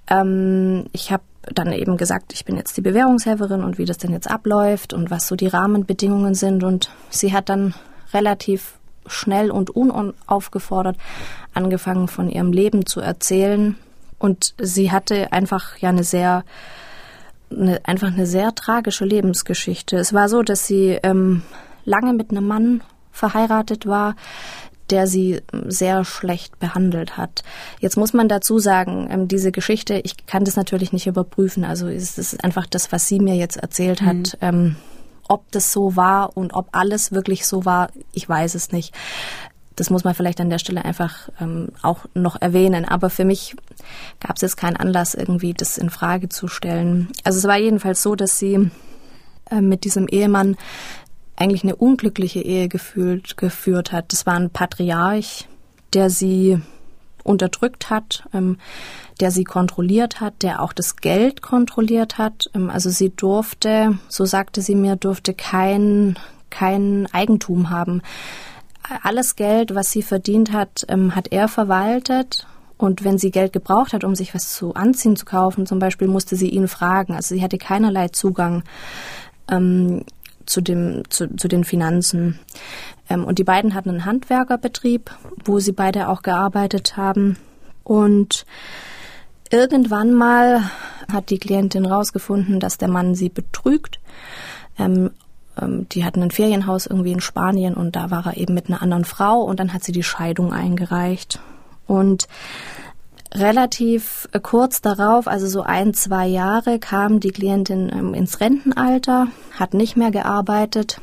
[0.09, 1.23] ähm, ich habe
[1.55, 5.11] dann eben gesagt, ich bin jetzt die Bewährungshelferin und wie das denn jetzt abläuft und
[5.11, 6.65] was so die Rahmenbedingungen sind.
[6.65, 7.75] Und sie hat dann
[8.13, 8.75] relativ
[9.07, 10.97] schnell und unaufgefordert
[11.55, 13.77] angefangen, von ihrem Leben zu erzählen
[14.19, 16.45] und sie hatte einfach ja eine sehr,
[17.51, 19.97] eine, einfach eine sehr tragische Lebensgeschichte.
[19.97, 21.43] Es war so, dass sie ähm,
[21.85, 24.15] lange mit einem Mann verheiratet war,
[24.91, 27.43] der sie sehr schlecht behandelt hat.
[27.79, 31.65] Jetzt muss man dazu sagen, ähm, diese Geschichte, ich kann das natürlich nicht überprüfen.
[31.65, 34.17] Also es ist einfach das, was sie mir jetzt erzählt hat.
[34.17, 34.39] Mhm.
[34.41, 34.77] Ähm,
[35.29, 38.95] ob das so war und ob alles wirklich so war, ich weiß es nicht.
[39.79, 42.85] Das muss man vielleicht an der Stelle einfach ähm, auch noch erwähnen.
[42.85, 43.55] Aber für mich
[44.19, 47.09] gab es jetzt keinen Anlass, irgendwie das in Frage zu stellen.
[47.23, 48.71] Also es war jedenfalls so, dass sie
[49.51, 50.57] äh, mit diesem Ehemann
[51.37, 54.13] eigentlich eine unglückliche Ehe gefühlt, geführt hat.
[54.13, 55.47] Das war ein Patriarch,
[55.93, 56.61] der sie
[57.23, 58.59] unterdrückt hat, ähm,
[59.21, 62.51] der sie kontrolliert hat, der auch das Geld kontrolliert hat.
[62.53, 66.19] Ähm, also sie durfte, so sagte sie mir, durfte kein,
[66.51, 68.03] kein Eigentum haben
[69.03, 72.47] alles Geld, was sie verdient hat, ähm, hat er verwaltet
[72.79, 76.07] Und wenn sie Geld gebraucht hat, um sich was zu anziehen zu kaufen, zum Beispiel,
[76.07, 77.15] musste sie ihn fragen.
[77.15, 78.63] Also sie hatte keinerlei Zugang
[79.51, 80.05] ähm,
[80.47, 82.39] zu, dem, zu, zu den Finanzen.
[83.11, 85.11] Ähm, und die beiden hatten einen Handwerkerbetrieb,
[85.45, 87.37] wo sie beide auch gearbeitet haben.
[87.83, 88.47] Und
[89.51, 90.63] irgendwann mal
[91.13, 93.99] hat die Klientin rausgefunden, dass der Mann sie betrügt.
[94.79, 95.11] Ähm,
[95.61, 98.83] ähm, die hatten ein Ferienhaus irgendwie in Spanien und da war er eben mit einer
[98.83, 101.41] anderen Frau und dann hat sie die Scheidung eingereicht.
[101.87, 102.29] Und
[103.35, 109.29] relativ äh, kurz darauf, also so ein, zwei Jahre, kam die Klientin ähm, ins Rentenalter,
[109.59, 111.01] hat nicht mehr gearbeitet.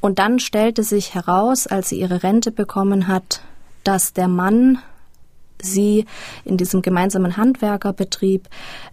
[0.00, 3.42] Und dann stellte sich heraus, als sie ihre Rente bekommen hat,
[3.84, 4.78] dass der Mann
[5.62, 6.06] sie
[6.44, 8.48] in diesem gemeinsamen Handwerkerbetrieb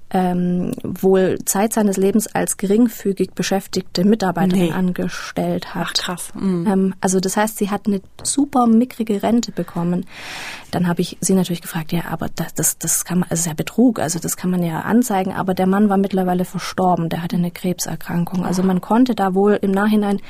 [0.10, 4.72] ähm, wohl Zeit seines Lebens als geringfügig beschäftigte Mitarbeiterin nee.
[4.72, 5.88] angestellt hat.
[5.90, 6.30] Ach, krass.
[6.34, 6.68] Mhm.
[6.68, 10.06] Ähm, also das heißt, sie hat eine super mickrige Rente bekommen.
[10.72, 13.48] Dann habe ich sie natürlich gefragt, ja, aber das, das, das kann man, also ist
[13.48, 17.22] ja Betrug, also das kann man ja anzeigen, aber der Mann war mittlerweile verstorben, der
[17.22, 18.46] hatte eine Krebserkrankung.
[18.46, 20.22] Also man konnte da wohl im Nachhinein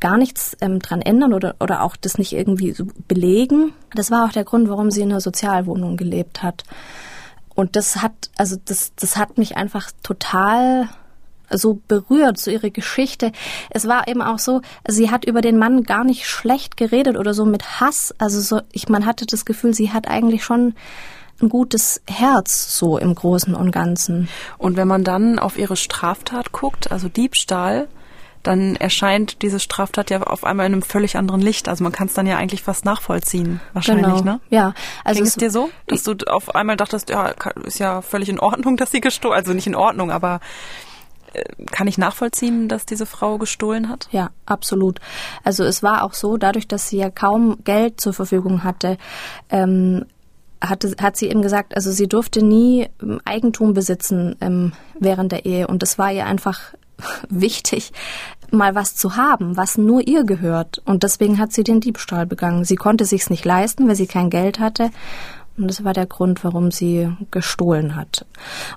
[0.00, 3.72] gar nichts ähm, dran ändern oder, oder auch das nicht irgendwie so belegen.
[3.94, 6.64] Das war auch der Grund, warum sie in einer Sozialwohnung gelebt hat.
[7.54, 10.88] Und das hat, also das, das hat mich einfach total
[11.50, 13.32] so berührt, so ihre Geschichte.
[13.70, 17.34] Es war eben auch so, sie hat über den Mann gar nicht schlecht geredet oder
[17.34, 18.14] so mit Hass.
[18.18, 20.74] Also so, ich, man hatte das Gefühl, sie hat eigentlich schon
[21.40, 24.28] ein gutes Herz, so im Großen und Ganzen.
[24.58, 27.88] Und wenn man dann auf ihre Straftat guckt, also Diebstahl,
[28.42, 31.68] dann erscheint diese Straftat ja auf einmal in einem völlig anderen Licht.
[31.68, 34.22] Also man kann es dann ja eigentlich fast nachvollziehen, wahrscheinlich, genau.
[34.22, 34.40] ne?
[34.50, 34.74] Ja.
[35.04, 38.40] Also Ging es dir so, dass du auf einmal dachtest, ja, ist ja völlig in
[38.40, 40.40] Ordnung, dass sie gestohlen, also nicht in Ordnung, aber
[41.32, 44.08] äh, kann ich nachvollziehen, dass diese Frau gestohlen hat?
[44.10, 45.00] Ja, absolut.
[45.44, 48.98] Also es war auch so, dadurch, dass sie ja kaum Geld zur Verfügung hatte,
[49.50, 50.04] ähm,
[50.60, 55.44] hatte, hat sie eben gesagt, also sie durfte nie ähm, Eigentum besitzen ähm, während der
[55.44, 56.74] Ehe und das war ihr einfach
[57.28, 57.92] wichtig,
[58.50, 60.82] mal was zu haben, was nur ihr gehört.
[60.84, 62.64] Und deswegen hat sie den Diebstahl begangen.
[62.64, 64.90] Sie konnte sich's nicht leisten, weil sie kein Geld hatte.
[65.56, 68.24] Und das war der Grund, warum sie gestohlen hat.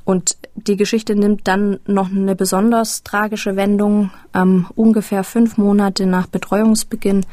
[0.03, 4.11] Und die Geschichte nimmt dann noch eine besonders tragische Wendung.
[4.33, 7.25] Ähm, ungefähr fünf Monate nach Betreuungsbeginn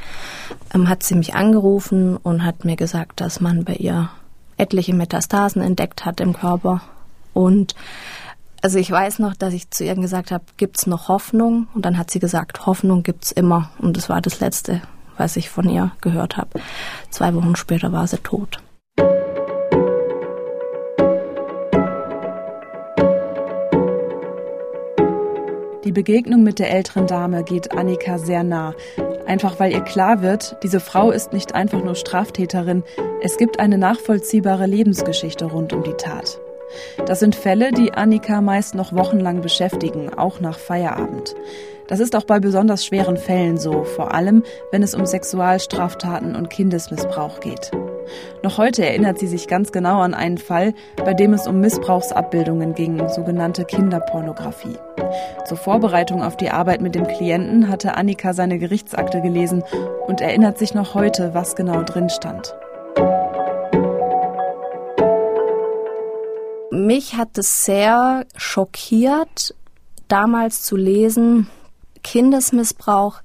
[0.75, 4.11] ähm, hat sie mich angerufen und hat mir gesagt, dass man bei ihr
[4.59, 6.83] etliche Metastasen entdeckt hat im Körper.
[7.33, 7.75] Und
[8.63, 11.67] also ich weiß noch, dass ich zu ihr gesagt habe, gibt's noch Hoffnung?
[11.75, 13.71] Und dann hat sie gesagt, Hoffnung gibt's immer.
[13.79, 14.81] Und das war das Letzte,
[15.19, 16.61] was ich von ihr gehört habe.
[17.11, 18.63] Zwei Wochen später war sie tot.
[25.85, 28.75] Die Begegnung mit der älteren Dame geht Annika sehr nah.
[29.27, 32.85] Einfach weil ihr klar wird, diese Frau ist nicht einfach nur Straftäterin,
[33.21, 36.39] es gibt eine nachvollziehbare Lebensgeschichte rund um die Tat.
[37.07, 41.35] Das sind Fälle, die Annika meist noch wochenlang beschäftigen, auch nach Feierabend.
[41.89, 46.49] Das ist auch bei besonders schweren Fällen so, vor allem wenn es um Sexualstraftaten und
[46.49, 47.71] Kindesmissbrauch geht.
[48.43, 52.75] Noch heute erinnert sie sich ganz genau an einen Fall, bei dem es um Missbrauchsabbildungen
[52.75, 54.77] ging, sogenannte Kinderpornografie.
[55.45, 59.63] Zur Vorbereitung auf die Arbeit mit dem Klienten hatte Annika seine Gerichtsakte gelesen
[60.07, 62.55] und erinnert sich noch heute, was genau drin stand.
[66.87, 69.55] Mich hat es sehr schockiert,
[70.09, 71.49] damals zu lesen,
[72.03, 73.21] Kindesmissbrauch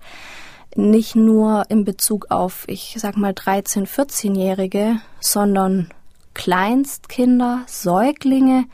[0.75, 5.89] nicht nur in Bezug auf, ich sag mal, 13-, 14-Jährige, sondern
[6.35, 8.65] Kleinstkinder, Säuglinge.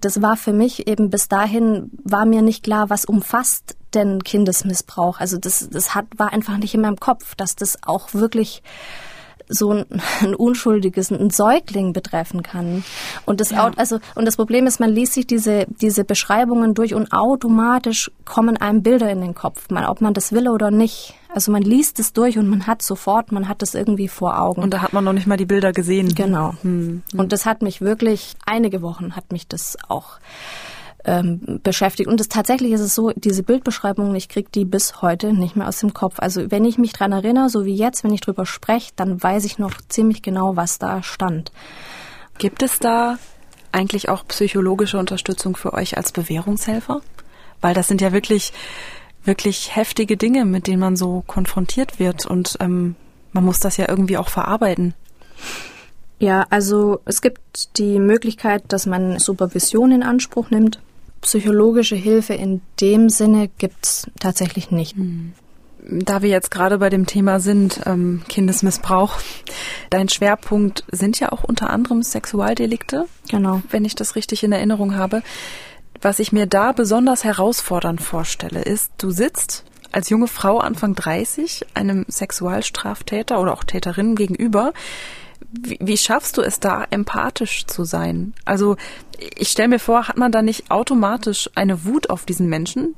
[0.00, 5.18] Das war für mich eben bis dahin, war mir nicht klar, was umfasst denn Kindesmissbrauch.
[5.18, 8.62] Also das, das hat, war einfach nicht in meinem Kopf, dass das auch wirklich
[9.54, 9.84] so ein,
[10.20, 12.84] ein unschuldiges, ein Säugling betreffen kann.
[13.24, 13.70] Und das, ja.
[13.76, 18.56] also, und das Problem ist, man liest sich diese, diese Beschreibungen durch und automatisch kommen
[18.56, 21.14] einem Bilder in den Kopf, mal, ob man das will oder nicht.
[21.28, 24.62] Also man liest es durch und man hat sofort, man hat es irgendwie vor Augen.
[24.62, 26.14] Und da hat man noch nicht mal die Bilder gesehen.
[26.14, 26.54] Genau.
[26.62, 27.02] Hm.
[27.16, 30.18] Und das hat mich wirklich, einige Wochen hat mich das auch
[31.04, 32.08] ähm, beschäftigt.
[32.08, 35.68] Und es, tatsächlich ist es so, diese Bildbeschreibungen, ich kriege die bis heute nicht mehr
[35.68, 36.16] aus dem Kopf.
[36.18, 39.44] Also wenn ich mich dran erinnere, so wie jetzt, wenn ich drüber spreche, dann weiß
[39.44, 41.52] ich noch ziemlich genau, was da stand.
[42.38, 43.18] Gibt es da
[43.70, 47.02] eigentlich auch psychologische Unterstützung für euch als Bewährungshelfer?
[47.60, 48.52] Weil das sind ja wirklich,
[49.24, 52.96] wirklich heftige Dinge, mit denen man so konfrontiert wird und ähm,
[53.32, 54.94] man muss das ja irgendwie auch verarbeiten.
[56.18, 60.80] Ja, also es gibt die Möglichkeit, dass man Supervision in Anspruch nimmt
[61.24, 64.94] psychologische Hilfe in dem Sinne gibt es tatsächlich nicht.
[64.96, 65.32] Hm.
[65.86, 69.18] Da wir jetzt gerade bei dem Thema sind, ähm, Kindesmissbrauch,
[69.90, 73.06] dein Schwerpunkt sind ja auch unter anderem Sexualdelikte.
[73.30, 73.62] Genau.
[73.70, 75.22] Wenn ich das richtig in Erinnerung habe.
[76.00, 81.66] Was ich mir da besonders herausfordernd vorstelle, ist, du sitzt als junge Frau Anfang 30
[81.74, 84.72] einem Sexualstraftäter oder auch Täterin gegenüber.
[85.50, 88.34] Wie, wie schaffst du es da, empathisch zu sein?
[88.44, 88.76] Also
[89.36, 92.94] ich stelle mir vor, hat man da nicht automatisch eine Wut auf diesen Menschen,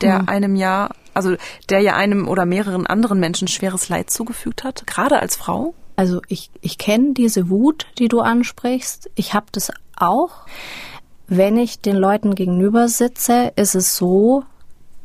[0.00, 0.28] der mhm.
[0.28, 1.36] einem ja, also
[1.68, 5.74] der ja einem oder mehreren anderen Menschen schweres Leid zugefügt hat, gerade als Frau?
[5.96, 9.10] Also ich, ich kenne diese Wut, die du ansprichst.
[9.16, 10.46] Ich habe das auch.
[11.26, 14.44] Wenn ich den Leuten gegenüber sitze, ist es so,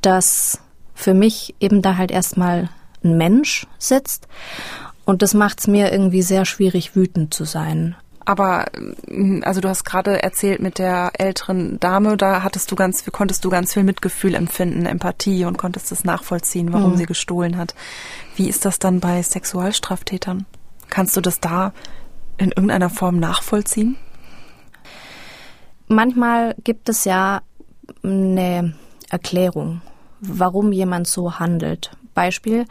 [0.01, 0.59] dass
[0.93, 2.69] für mich eben da halt erstmal
[3.03, 4.27] ein Mensch sitzt.
[5.05, 7.95] Und das macht es mir irgendwie sehr schwierig, wütend zu sein.
[8.25, 8.67] Aber
[9.07, 13.43] mm, also du hast gerade erzählt mit der älteren Dame, da hattest du ganz, konntest
[13.43, 16.97] du ganz viel Mitgefühl empfinden, Empathie und konntest es nachvollziehen, warum mhm.
[16.97, 17.75] sie gestohlen hat.
[18.35, 20.45] Wie ist das dann bei Sexualstraftätern?
[20.89, 21.73] Kannst du das da
[22.37, 23.97] in irgendeiner Form nachvollziehen?
[25.87, 27.41] Manchmal gibt es ja
[28.03, 28.73] eine
[29.09, 29.81] Erklärung
[30.23, 31.91] warum jemand so handelt.
[32.13, 32.65] Beispiel, ähm,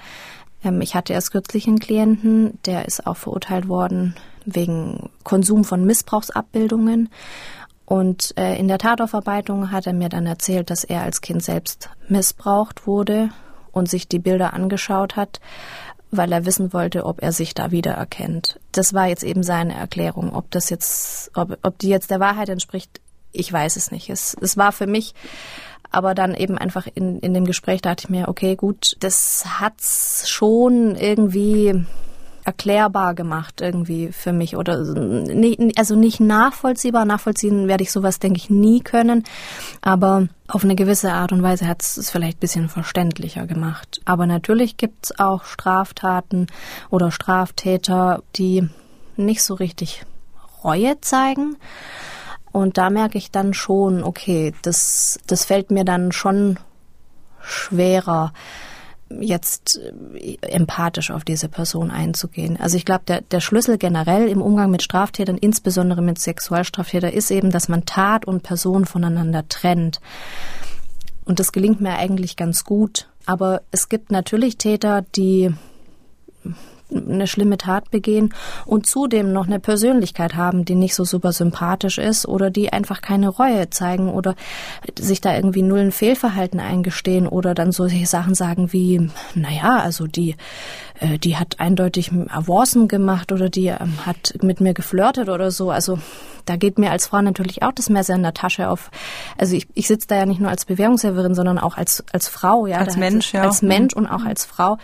[0.80, 7.08] ich hatte erst kürzlich einen Klienten, der ist auch verurteilt worden wegen Konsum von Missbrauchsabbildungen.
[7.84, 11.90] Und äh, in der Tataufarbeitung hat er mir dann erzählt, dass er als Kind selbst
[12.08, 13.30] missbraucht wurde
[13.72, 15.40] und sich die Bilder angeschaut hat,
[16.10, 18.60] weil er wissen wollte, ob er sich da wiedererkennt.
[18.70, 20.34] Das war jetzt eben seine Erklärung.
[20.34, 23.00] Ob das jetzt, ob, ob die jetzt der Wahrheit entspricht,
[23.32, 24.10] ich weiß es nicht.
[24.10, 25.14] Es, es war für mich
[25.92, 30.28] aber dann eben einfach in, in dem Gespräch dachte ich mir, okay, gut, das hat's
[30.28, 31.84] schon irgendwie
[32.44, 34.72] erklärbar gemacht irgendwie für mich oder
[35.76, 37.04] also nicht nachvollziehbar.
[37.04, 39.24] Nachvollziehen werde ich sowas, denke ich, nie können.
[39.80, 44.00] Aber auf eine gewisse Art und Weise hat es vielleicht ein bisschen verständlicher gemacht.
[44.04, 46.48] Aber natürlich gibt es auch Straftaten
[46.90, 48.68] oder Straftäter, die
[49.16, 50.04] nicht so richtig
[50.64, 51.56] Reue zeigen.
[52.52, 56.58] Und da merke ich dann schon, okay, das, das fällt mir dann schon
[57.42, 58.32] schwerer,
[59.20, 59.80] jetzt
[60.14, 62.58] äh, empathisch auf diese Person einzugehen.
[62.58, 67.30] Also ich glaube, der, der Schlüssel generell im Umgang mit Straftätern, insbesondere mit Sexualstraftätern, ist
[67.30, 70.00] eben, dass man Tat und Person voneinander trennt.
[71.24, 73.08] Und das gelingt mir eigentlich ganz gut.
[73.26, 75.54] Aber es gibt natürlich Täter, die
[76.94, 78.34] eine schlimme Tat begehen
[78.66, 83.00] und zudem noch eine Persönlichkeit haben, die nicht so super sympathisch ist oder die einfach
[83.00, 84.34] keine Reue zeigen oder
[84.98, 90.06] sich da irgendwie null ein Fehlverhalten eingestehen oder dann so Sachen sagen wie, naja, also
[90.06, 90.36] die,
[91.00, 95.70] äh, die hat eindeutig Avancen gemacht oder die ähm, hat mit mir geflirtet oder so.
[95.70, 95.98] Also
[96.44, 98.90] da geht mir als Frau natürlich auch das Messer in der Tasche auf.
[99.38, 102.66] Also ich, ich sitze da ja nicht nur als Bewährungshelferin, sondern auch als, als Frau,
[102.66, 102.78] ja.
[102.78, 103.42] Als Mensch, ja.
[103.42, 104.78] Als Mensch und auch als Frau.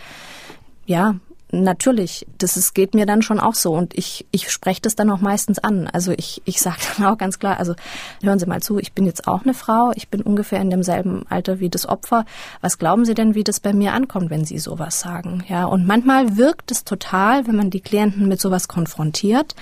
[0.86, 1.16] Ja,
[1.50, 5.10] natürlich, das ist, geht mir dann schon auch so und ich, ich spreche das dann
[5.10, 5.86] auch meistens an.
[5.86, 7.74] Also ich, ich sage dann auch ganz klar, also
[8.22, 11.24] hören Sie mal zu, ich bin jetzt auch eine Frau, ich bin ungefähr in demselben
[11.28, 12.24] Alter wie das Opfer.
[12.60, 15.44] Was glauben Sie denn, wie das bei mir ankommt, wenn Sie sowas sagen?
[15.48, 19.54] Ja, und manchmal wirkt es total, wenn man die Klienten mit sowas konfrontiert,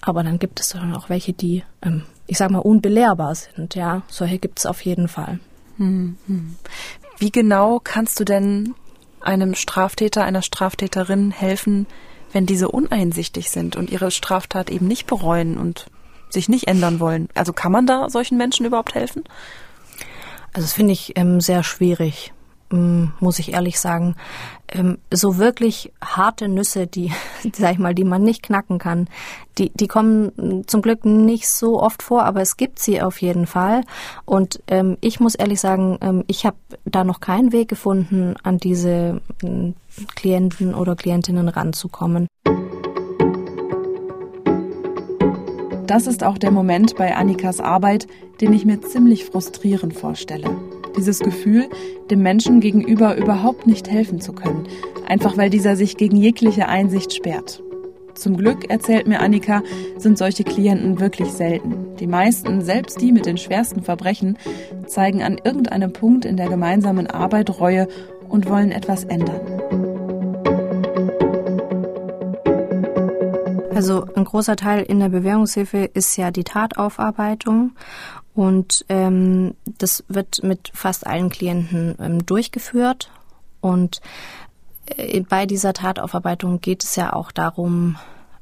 [0.00, 3.74] aber dann gibt es dann auch welche, die, ähm, ich sag mal, unbelehrbar sind.
[3.74, 5.40] Ja, solche gibt es auf jeden Fall.
[5.78, 6.56] Hm, hm.
[7.18, 8.74] Wie genau kannst du denn
[9.26, 11.86] einem Straftäter, einer Straftäterin helfen,
[12.32, 15.86] wenn diese uneinsichtig sind und ihre Straftat eben nicht bereuen und
[16.30, 17.28] sich nicht ändern wollen.
[17.34, 19.24] Also kann man da solchen Menschen überhaupt helfen?
[20.52, 22.32] Also das finde ich ähm, sehr schwierig.
[22.72, 24.16] Ähm, muss ich ehrlich sagen,
[24.68, 27.12] ähm, so wirklich harte Nüsse, die,
[27.52, 29.08] sag ich mal, die man nicht knacken kann,
[29.58, 33.46] die, die kommen zum Glück nicht so oft vor, aber es gibt sie auf jeden
[33.46, 33.82] Fall.
[34.24, 38.58] Und ähm, ich muss ehrlich sagen, ähm, ich habe da noch keinen Weg gefunden, an
[38.58, 39.72] diese äh,
[40.14, 42.26] Klienten oder Klientinnen ranzukommen.
[45.86, 48.08] Das ist auch der Moment bei Annikas Arbeit,
[48.40, 50.50] den ich mir ziemlich frustrierend vorstelle.
[50.96, 51.68] Dieses Gefühl,
[52.10, 54.66] dem Menschen gegenüber überhaupt nicht helfen zu können,
[55.06, 57.62] einfach weil dieser sich gegen jegliche Einsicht sperrt.
[58.14, 59.62] Zum Glück, erzählt mir Annika,
[59.98, 61.96] sind solche Klienten wirklich selten.
[62.00, 64.38] Die meisten, selbst die mit den schwersten Verbrechen,
[64.86, 67.88] zeigen an irgendeinem Punkt in der gemeinsamen Arbeit Reue
[68.28, 69.40] und wollen etwas ändern.
[73.74, 77.72] Also ein großer Teil in der Bewährungshilfe ist ja die Tataufarbeitung
[78.36, 83.10] und ähm, das wird mit fast allen Klienten ähm, durchgeführt.
[83.62, 84.02] Und
[84.84, 87.96] äh, bei dieser Tataufarbeitung geht es ja auch darum,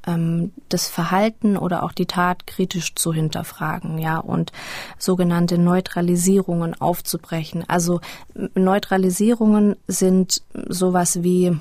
[0.04, 4.50] ähm, das Verhalten oder auch die Tat kritisch zu hinterfragen, ja, und
[4.98, 7.64] sogenannte Neutralisierungen aufzubrechen.
[7.68, 8.00] Also
[8.57, 11.57] Neutralisierungen sind sowas wie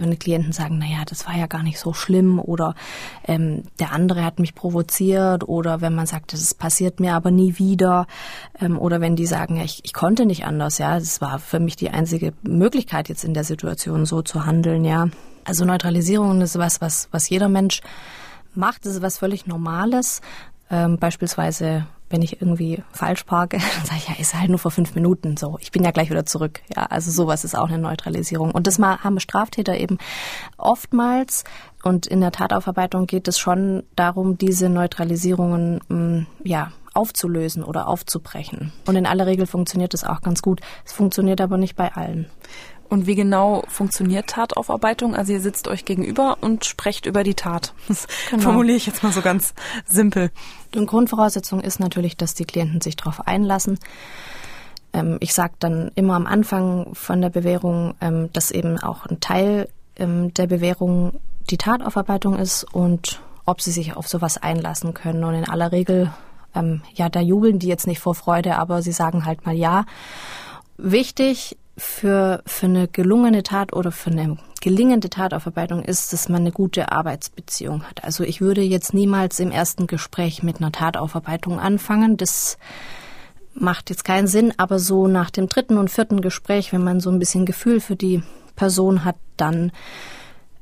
[0.00, 2.74] wenn Klienten sagen, naja, das war ja gar nicht so schlimm oder
[3.26, 7.58] ähm, der andere hat mich provoziert oder wenn man sagt, das passiert mir aber nie
[7.58, 8.06] wieder
[8.60, 11.60] ähm, oder wenn die sagen, ja, ich, ich konnte nicht anders, ja, das war für
[11.60, 15.08] mich die einzige Möglichkeit jetzt in der Situation so zu handeln, ja,
[15.44, 17.80] also Neutralisierung ist was, was, was jeder Mensch
[18.54, 18.84] macht.
[18.84, 20.20] Das ist was völlig Normales.
[20.70, 24.70] Ähm, beispielsweise, wenn ich irgendwie falsch parke, dann sage ich, ja, ist halt nur vor
[24.70, 25.58] fünf Minuten so.
[25.60, 26.60] Ich bin ja gleich wieder zurück.
[26.74, 28.50] Ja, also sowas ist auch eine Neutralisierung.
[28.52, 29.98] Und das haben Straftäter eben
[30.56, 31.44] oftmals.
[31.82, 38.72] Und in der Tataufarbeitung geht es schon darum, diese Neutralisierungen, mm, ja, aufzulösen oder aufzubrechen.
[38.86, 40.62] Und in aller Regel funktioniert es auch ganz gut.
[40.84, 42.26] Es funktioniert aber nicht bei allen.
[42.88, 45.14] Und wie genau funktioniert Tataufarbeitung?
[45.14, 47.74] Also ihr sitzt euch gegenüber und sprecht über die Tat.
[47.88, 48.42] Das genau.
[48.42, 49.54] formuliere ich jetzt mal so ganz
[49.86, 50.30] simpel.
[50.74, 53.78] Die Grundvoraussetzung ist natürlich, dass die Klienten sich darauf einlassen.
[54.92, 59.20] Ähm, ich sage dann immer am Anfang von der Bewährung, ähm, dass eben auch ein
[59.20, 61.20] Teil ähm, der Bewährung
[61.50, 65.22] die Tataufarbeitung ist und ob sie sich auf sowas einlassen können.
[65.22, 66.12] Und in aller Regel,
[66.94, 69.84] ja, da jubeln die jetzt nicht vor Freude, aber sie sagen halt mal ja.
[70.78, 76.52] Wichtig für, für eine gelungene Tat oder für eine gelingende Tataufarbeitung ist, dass man eine
[76.52, 78.02] gute Arbeitsbeziehung hat.
[78.02, 82.16] Also ich würde jetzt niemals im ersten Gespräch mit einer Tataufarbeitung anfangen.
[82.16, 82.58] Das
[83.54, 87.10] macht jetzt keinen Sinn, aber so nach dem dritten und vierten Gespräch, wenn man so
[87.10, 88.22] ein bisschen Gefühl für die
[88.54, 89.70] Person hat, dann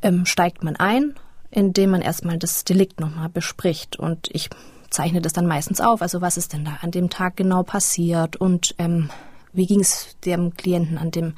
[0.02, 1.14] ähm, steigt man ein,
[1.50, 3.96] indem man erstmal das Delikt nochmal bespricht.
[3.96, 4.50] Und ich
[4.90, 6.02] zeichne das dann meistens auf.
[6.02, 9.10] Also was ist denn da an dem Tag genau passiert und ähm,
[9.54, 11.34] wie ging es dem Klienten an dem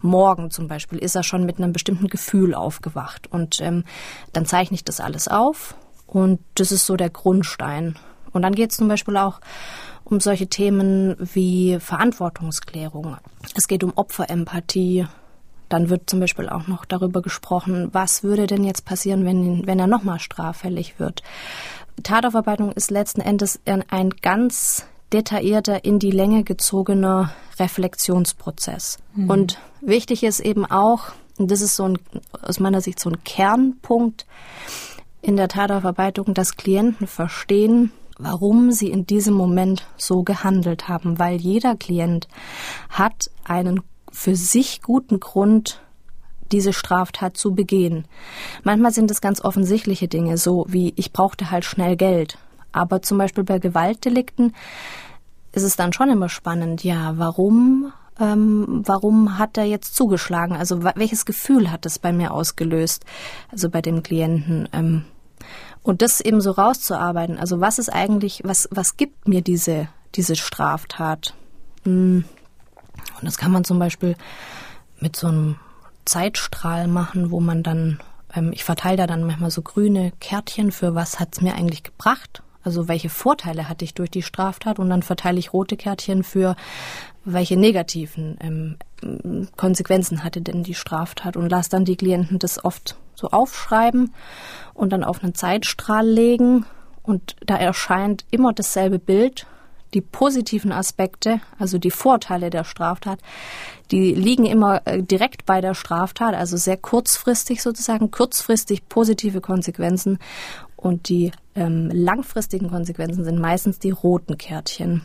[0.00, 0.98] Morgen zum Beispiel?
[0.98, 3.28] Ist er schon mit einem bestimmten Gefühl aufgewacht?
[3.30, 3.84] Und ähm,
[4.32, 5.74] dann zeichne ich das alles auf
[6.06, 7.96] und das ist so der Grundstein.
[8.32, 9.40] Und dann geht es zum Beispiel auch
[10.04, 13.16] um solche Themen wie Verantwortungsklärung.
[13.54, 15.06] Es geht um Opferempathie.
[15.68, 19.78] Dann wird zum Beispiel auch noch darüber gesprochen, was würde denn jetzt passieren, wenn, wenn
[19.78, 21.22] er nochmal straffällig wird.
[22.02, 28.98] Tataufarbeitung ist letzten Endes ein ganz detaillierter, in die Länge gezogener Reflexionsprozess.
[29.14, 29.30] Mhm.
[29.30, 31.98] Und wichtig ist eben auch, und das ist so ein,
[32.42, 34.26] aus meiner Sicht so ein Kernpunkt
[35.22, 41.36] in der Tataufarbeitung, dass Klienten verstehen, warum sie in diesem Moment so gehandelt haben, weil
[41.36, 42.28] jeder Klient
[42.90, 45.80] hat einen für sich guten Grund,
[46.52, 48.06] diese Straftat zu begehen.
[48.64, 52.38] Manchmal sind es ganz offensichtliche Dinge, so wie ich brauchte halt schnell Geld
[52.72, 54.54] aber zum Beispiel bei Gewaltdelikten
[55.52, 60.56] ist es dann schon immer spannend, ja, warum, ähm, warum hat er jetzt zugeschlagen?
[60.56, 63.04] Also welches Gefühl hat es bei mir ausgelöst,
[63.50, 64.68] also bei dem Klienten?
[64.72, 65.04] Ähm,
[65.82, 70.36] und das eben so rauszuarbeiten, also was ist eigentlich, was, was gibt mir diese, diese
[70.36, 71.34] Straftat?
[71.84, 72.24] Hm.
[73.18, 74.14] Und das kann man zum Beispiel
[75.00, 75.56] mit so einem
[76.04, 78.00] Zeitstrahl machen, wo man dann,
[78.34, 81.82] ähm, ich verteile da dann manchmal so grüne Kärtchen für was hat es mir eigentlich
[81.82, 84.78] gebracht also welche Vorteile hatte ich durch die Straftat?
[84.78, 86.56] Und dann verteile ich rote Kärtchen für
[87.24, 91.36] welche negativen ähm, Konsequenzen hatte denn die Straftat?
[91.36, 94.12] Und lasse dann die Klienten das oft so aufschreiben
[94.74, 96.66] und dann auf einen Zeitstrahl legen.
[97.02, 99.46] Und da erscheint immer dasselbe Bild.
[99.92, 103.18] Die positiven Aspekte, also die Vorteile der Straftat,
[103.90, 110.20] die liegen immer äh, direkt bei der Straftat, also sehr kurzfristig sozusagen, kurzfristig positive Konsequenzen
[110.80, 115.02] und die ähm, langfristigen Konsequenzen sind meistens die roten Kärtchen.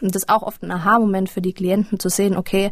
[0.00, 2.70] Und das ist auch oft ein Aha-Moment für die Klienten zu sehen, okay,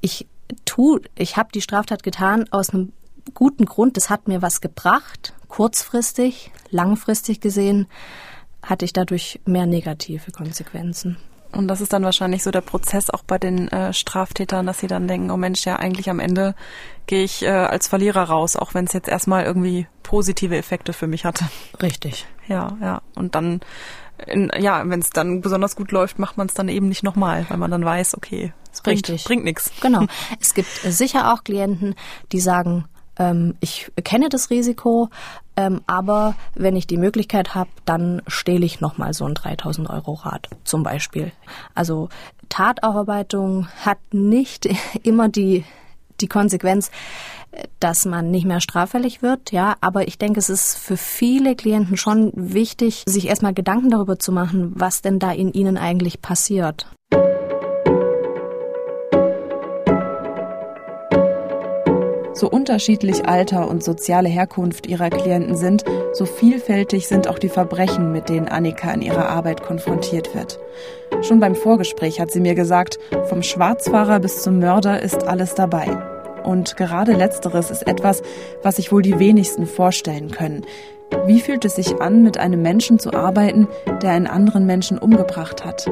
[0.00, 0.26] ich
[0.64, 2.92] tu, ich habe die Straftat getan aus einem
[3.34, 7.86] guten Grund, das hat mir was gebracht, kurzfristig, langfristig gesehen
[8.62, 11.16] hatte ich dadurch mehr negative Konsequenzen.
[11.52, 14.86] Und das ist dann wahrscheinlich so der Prozess auch bei den äh, Straftätern, dass sie
[14.86, 16.54] dann denken, oh Mensch, ja, eigentlich am Ende
[17.06, 21.06] gehe ich äh, als Verlierer raus, auch wenn es jetzt erstmal irgendwie positive Effekte für
[21.06, 21.46] mich hatte.
[21.80, 22.26] Richtig.
[22.48, 23.02] Ja, ja.
[23.14, 23.60] Und dann,
[24.26, 27.46] in, ja, wenn es dann besonders gut läuft, macht man es dann eben nicht nochmal,
[27.48, 29.24] weil man dann weiß, okay, es bringt, Richtig.
[29.24, 29.70] bringt nichts.
[29.80, 30.06] Genau.
[30.40, 31.94] Es gibt sicher auch Klienten,
[32.32, 32.84] die sagen,
[33.18, 35.08] ähm, ich kenne das Risiko,
[35.56, 40.14] ähm, aber wenn ich die Möglichkeit habe, dann stehle ich nochmal so ein 3000 Euro
[40.14, 41.32] Rad zum Beispiel.
[41.74, 42.08] Also
[42.48, 44.68] Tataufarbeitung hat nicht
[45.02, 45.64] immer die,
[46.20, 46.90] die Konsequenz,
[47.80, 51.96] dass man nicht mehr straffällig wird, ja, aber ich denke, es ist für viele Klienten
[51.96, 56.86] schon wichtig, sich erstmal Gedanken darüber zu machen, was denn da in ihnen eigentlich passiert.
[62.38, 68.12] So unterschiedlich Alter und soziale Herkunft ihrer Klienten sind, so vielfältig sind auch die Verbrechen,
[68.12, 70.60] mit denen Annika in ihrer Arbeit konfrontiert wird.
[71.22, 75.88] Schon beim Vorgespräch hat sie mir gesagt, vom Schwarzfahrer bis zum Mörder ist alles dabei.
[76.44, 78.22] Und gerade letzteres ist etwas,
[78.62, 80.64] was sich wohl die wenigsten vorstellen können.
[81.26, 83.66] Wie fühlt es sich an, mit einem Menschen zu arbeiten,
[84.00, 85.90] der einen anderen Menschen umgebracht hat?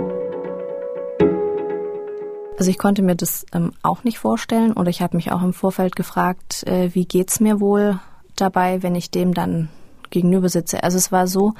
[2.58, 5.52] Also ich konnte mir das ähm, auch nicht vorstellen oder ich habe mich auch im
[5.52, 8.00] Vorfeld gefragt, äh, wie geht's mir wohl
[8.34, 9.68] dabei, wenn ich dem dann
[10.10, 10.82] gegenüber sitze.
[10.82, 11.54] Also es war so,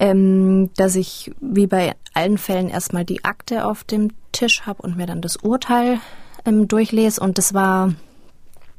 [0.00, 4.96] ähm, dass ich wie bei allen Fällen erstmal die Akte auf dem Tisch habe und
[4.96, 6.00] mir dann das Urteil
[6.44, 7.94] ähm, durchlese und das war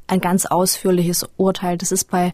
[0.08, 1.78] ein ganz ausführliches Urteil.
[1.78, 2.34] Das ist bei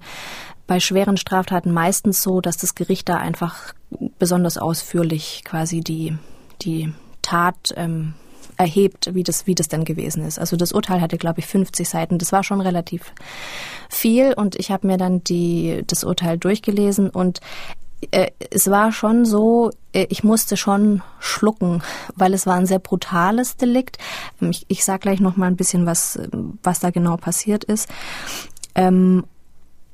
[0.68, 3.74] bei schweren Straftaten meistens so, dass das Gericht da einfach
[4.18, 6.18] besonders ausführlich quasi die
[6.64, 6.92] die
[7.22, 8.16] Tat ähm,
[8.58, 10.40] erhebt, wie das, wie das denn gewesen ist.
[10.40, 12.18] Also das Urteil hatte, glaube ich, 50 Seiten.
[12.18, 13.14] Das war schon relativ
[13.90, 17.42] viel und ich habe mir dann die, das Urteil durchgelesen und
[18.12, 21.82] äh, es war schon so, äh, ich musste schon schlucken,
[22.16, 23.98] weil es war ein sehr brutales Delikt.
[24.42, 26.20] Ich, ich sage gleich noch mal ein bisschen, was,
[26.64, 27.90] was da genau passiert ist.
[28.76, 29.24] Ähm,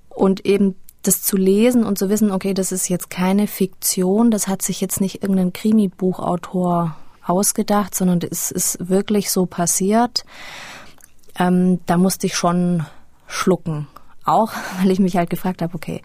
[0.09, 4.47] und eben das zu lesen und zu wissen, okay, das ist jetzt keine Fiktion, das
[4.47, 6.95] hat sich jetzt nicht irgendein Krimi-Buchautor
[7.25, 10.25] ausgedacht, sondern es ist wirklich so passiert.
[11.37, 12.85] Ähm, da musste ich schon
[13.27, 13.87] schlucken.
[14.23, 16.01] Auch, weil ich mich halt gefragt habe, okay,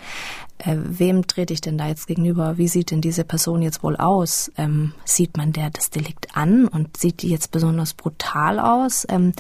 [0.59, 2.57] äh, wem trete ich denn da jetzt gegenüber?
[2.57, 4.51] Wie sieht denn diese Person jetzt wohl aus?
[4.57, 9.07] Ähm, sieht man der das Delikt an und sieht die jetzt besonders brutal aus?
[9.09, 9.33] Ähm,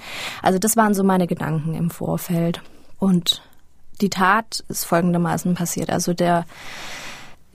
[0.42, 2.60] also das waren so meine Gedanken im Vorfeld.
[2.98, 3.42] Und
[4.00, 5.90] die Tat ist folgendermaßen passiert.
[5.90, 6.44] Also der,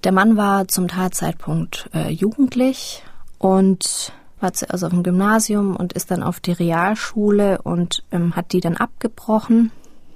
[0.03, 3.03] der Mann war zum Tatzeitpunkt äh, jugendlich
[3.41, 8.53] und war zuerst auf dem Gymnasium und ist dann auf die Realschule und ähm, hat
[8.53, 9.71] die dann abgebrochen.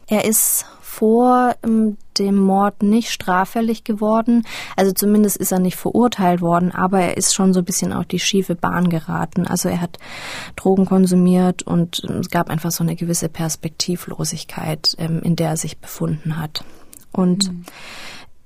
[0.08, 4.46] Er ist vor ähm, dem Mord nicht straffällig geworden.
[4.76, 8.06] Also zumindest ist er nicht verurteilt worden, aber er ist schon so ein bisschen auf
[8.06, 9.48] die schiefe Bahn geraten.
[9.48, 9.98] Also er hat
[10.56, 15.58] Drogen konsumiert und ähm, es gab einfach so eine gewisse Perspektivlosigkeit, ähm, in der er
[15.58, 16.64] sich befunden hat.
[17.12, 17.66] Und mhm.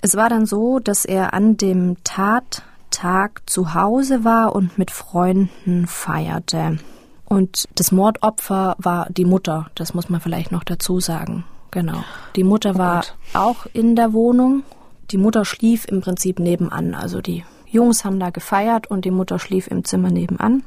[0.02, 4.92] es war dann so, dass er an dem Tat Tag zu Hause war und mit
[4.92, 6.78] Freunden feierte.
[7.26, 11.46] Und das Mordopfer war die Mutter, das muss man vielleicht noch dazu sagen.
[11.72, 12.04] Genau.
[12.36, 14.64] Die Mutter oh war auch in der Wohnung.
[15.12, 16.96] Die Mutter schlief im Prinzip nebenan.
[16.96, 20.64] Also die Jungs haben da gefeiert und die Mutter schlief im Zimmer nebenan.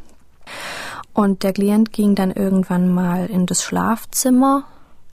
[1.12, 4.64] Und der Klient ging dann irgendwann mal in das Schlafzimmer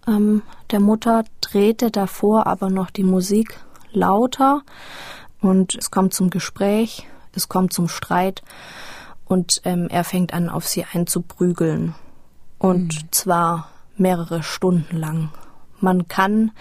[0.07, 3.60] ähm, der Mutter, drehte davor aber noch die Musik
[3.91, 4.62] lauter
[5.42, 8.42] und es kommt zum Gespräch, es kommt zum Streit
[9.26, 11.96] und ähm, er fängt an, auf sie einzuprügeln.
[12.58, 13.08] Und mhm.
[13.12, 15.30] zwar mehrere Stunden lang.
[15.80, 16.52] Man kann,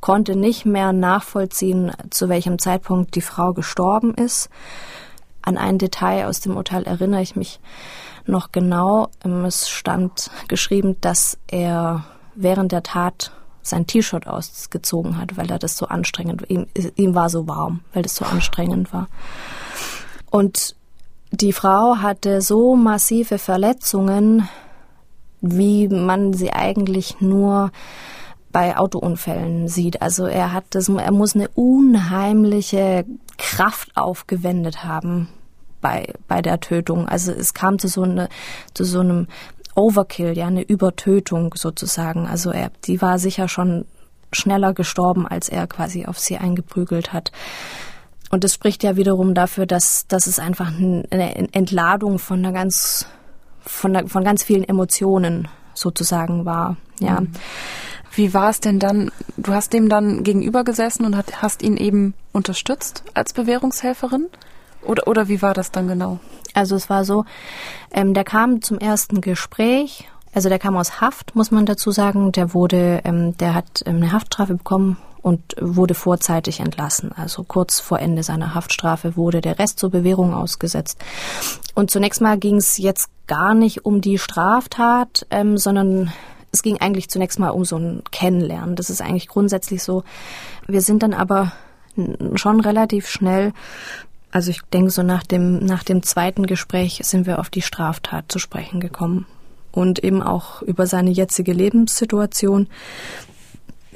[0.00, 4.50] konnte nicht mehr nachvollziehen, zu welchem Zeitpunkt die Frau gestorben ist.
[5.40, 7.60] An ein Detail aus dem Urteil erinnere ich mich
[8.26, 9.08] noch genau.
[9.24, 13.32] Ähm, es stand geschrieben, dass er während der Tat
[13.64, 18.02] sein T-Shirt ausgezogen hat, weil er das so anstrengend, ihm, ihm war so warm, weil
[18.02, 19.08] das so anstrengend war.
[20.30, 20.76] Und
[21.32, 24.48] die Frau hatte so massive Verletzungen,
[25.40, 27.72] wie man sie eigentlich nur
[28.52, 30.00] bei Autounfällen sieht.
[30.00, 33.04] Also er hat das, er muss eine unheimliche
[33.36, 35.28] Kraft aufgewendet haben
[35.80, 37.08] bei, bei der Tötung.
[37.08, 38.28] Also es kam zu so, eine,
[38.72, 39.26] zu so einem
[39.74, 42.26] Overkill, ja, eine Übertötung sozusagen.
[42.26, 43.86] Also er, die war sicher schon
[44.32, 47.32] schneller gestorben, als er quasi auf sie eingeprügelt hat.
[48.30, 53.06] Und das spricht ja wiederum dafür, dass, dass es einfach eine Entladung von einer ganz,
[53.60, 57.20] von, einer, von ganz vielen Emotionen sozusagen war, ja.
[57.20, 57.32] Mhm.
[58.16, 59.10] Wie war es denn dann?
[59.36, 64.28] Du hast dem dann gegenüber gesessen und hast ihn eben unterstützt als Bewährungshelferin?
[64.84, 66.18] Oder, oder wie war das dann genau?
[66.54, 67.24] Also es war so,
[67.92, 70.08] ähm, der kam zum ersten Gespräch.
[70.32, 72.32] Also der kam aus Haft, muss man dazu sagen.
[72.32, 77.12] Der wurde, ähm, der hat ähm, eine Haftstrafe bekommen und wurde vorzeitig entlassen.
[77.12, 81.02] Also kurz vor Ende seiner Haftstrafe wurde der Rest zur Bewährung ausgesetzt.
[81.74, 86.12] Und zunächst mal ging es jetzt gar nicht um die Straftat, ähm, sondern
[86.52, 88.76] es ging eigentlich zunächst mal um so ein Kennenlernen.
[88.76, 90.04] Das ist eigentlich grundsätzlich so.
[90.66, 91.52] Wir sind dann aber
[92.34, 93.52] schon relativ schnell
[94.34, 98.24] also ich denke, so nach dem, nach dem zweiten Gespräch sind wir auf die Straftat
[98.26, 99.26] zu sprechen gekommen.
[99.70, 102.66] Und eben auch über seine jetzige Lebenssituation.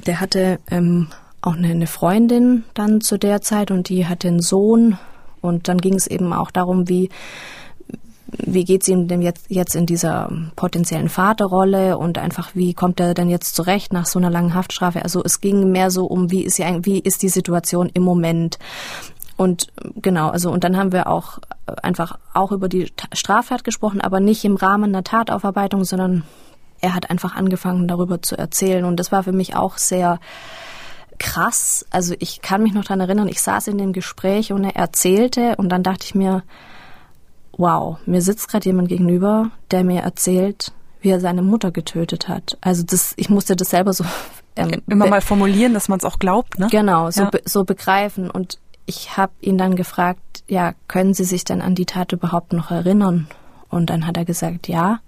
[0.05, 1.07] Der hatte ähm,
[1.41, 4.97] auch eine, Freundin dann zu der Zeit und die hatte einen Sohn.
[5.41, 7.09] Und dann ging es eben auch darum, wie,
[8.27, 13.01] wie geht es ihm denn jetzt, jetzt in dieser potenziellen Vaterrolle und einfach, wie kommt
[13.01, 15.03] er denn jetzt zurecht nach so einer langen Haftstrafe?
[15.03, 18.57] Also es ging mehr so um, wie ist, die, wie ist die Situation im Moment?
[19.39, 21.39] Und genau, also und dann haben wir auch
[21.81, 26.23] einfach auch über die Straftat gesprochen, aber nicht im Rahmen einer Tataufarbeitung, sondern
[26.81, 30.19] er hat einfach angefangen darüber zu erzählen und das war für mich auch sehr
[31.19, 31.85] krass.
[31.89, 35.55] Also ich kann mich noch daran erinnern, ich saß in dem Gespräch und er erzählte
[35.55, 36.43] und dann dachte ich mir,
[37.53, 42.57] wow, mir sitzt gerade jemand gegenüber, der mir erzählt, wie er seine Mutter getötet hat.
[42.59, 44.03] Also das, ich musste das selber so
[44.57, 46.67] ähm, immer mal formulieren, dass man es auch glaubt, ne?
[46.69, 47.29] Genau, so, ja.
[47.29, 48.29] be so begreifen.
[48.29, 48.59] Und
[48.89, 52.71] ich habe ihn dann gefragt, ja, können Sie sich denn an die Tat überhaupt noch
[52.71, 53.27] erinnern?
[53.69, 54.99] Und dann hat er gesagt, ja.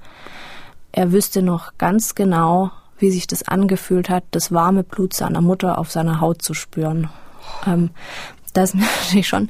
[0.91, 2.69] Er wüsste noch ganz genau,
[2.99, 7.09] wie sich das angefühlt hat, das warme Blut seiner Mutter auf seiner Haut zu spüren.
[7.65, 7.89] Ähm,
[8.53, 9.49] da ist mir natürlich schon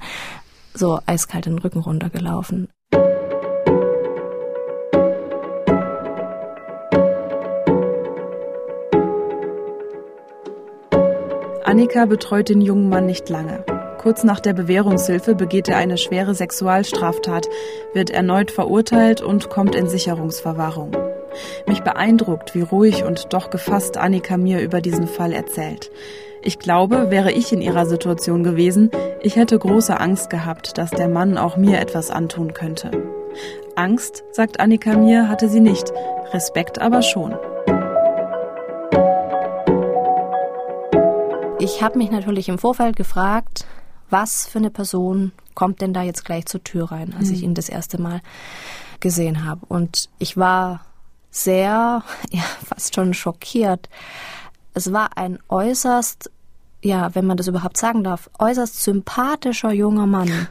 [0.73, 2.69] so eiskalt den Rücken runtergelaufen.
[11.65, 13.65] Annika betreut den jungen Mann nicht lange.
[14.01, 17.47] Kurz nach der Bewährungshilfe begeht er eine schwere Sexualstraftat,
[17.93, 20.97] wird erneut verurteilt und kommt in Sicherungsverwahrung.
[21.67, 25.91] Mich beeindruckt, wie ruhig und doch gefasst Annika mir über diesen Fall erzählt.
[26.41, 28.89] Ich glaube, wäre ich in ihrer Situation gewesen,
[29.21, 32.89] ich hätte große Angst gehabt, dass der Mann auch mir etwas antun könnte.
[33.75, 35.93] Angst, sagt Annika mir, hatte sie nicht,
[36.33, 37.35] Respekt aber schon.
[41.59, 43.67] Ich habe mich natürlich im Vorfeld gefragt,
[44.11, 47.33] was für eine Person kommt denn da jetzt gleich zur Tür rein, als mhm.
[47.33, 48.21] ich ihn das erste Mal
[48.99, 49.65] gesehen habe.
[49.67, 50.85] Und ich war
[51.31, 53.89] sehr, ja, fast schon schockiert.
[54.73, 56.31] Es war ein äußerst,
[56.81, 60.47] ja, wenn man das überhaupt sagen darf, äußerst sympathischer junger Mann,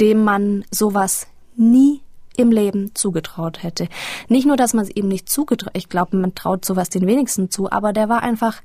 [0.00, 1.26] dem man sowas
[1.56, 2.02] nie
[2.36, 3.88] im Leben zugetraut hätte.
[4.28, 7.50] Nicht nur, dass man es ihm nicht zugetraut, ich glaube, man traut sowas den wenigsten
[7.50, 8.62] zu, aber der war einfach,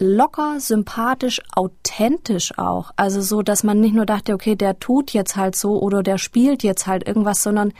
[0.00, 2.90] locker, sympathisch, authentisch auch.
[2.96, 6.18] Also so, dass man nicht nur dachte, okay, der tut jetzt halt so oder der
[6.18, 7.72] spielt jetzt halt irgendwas, sondern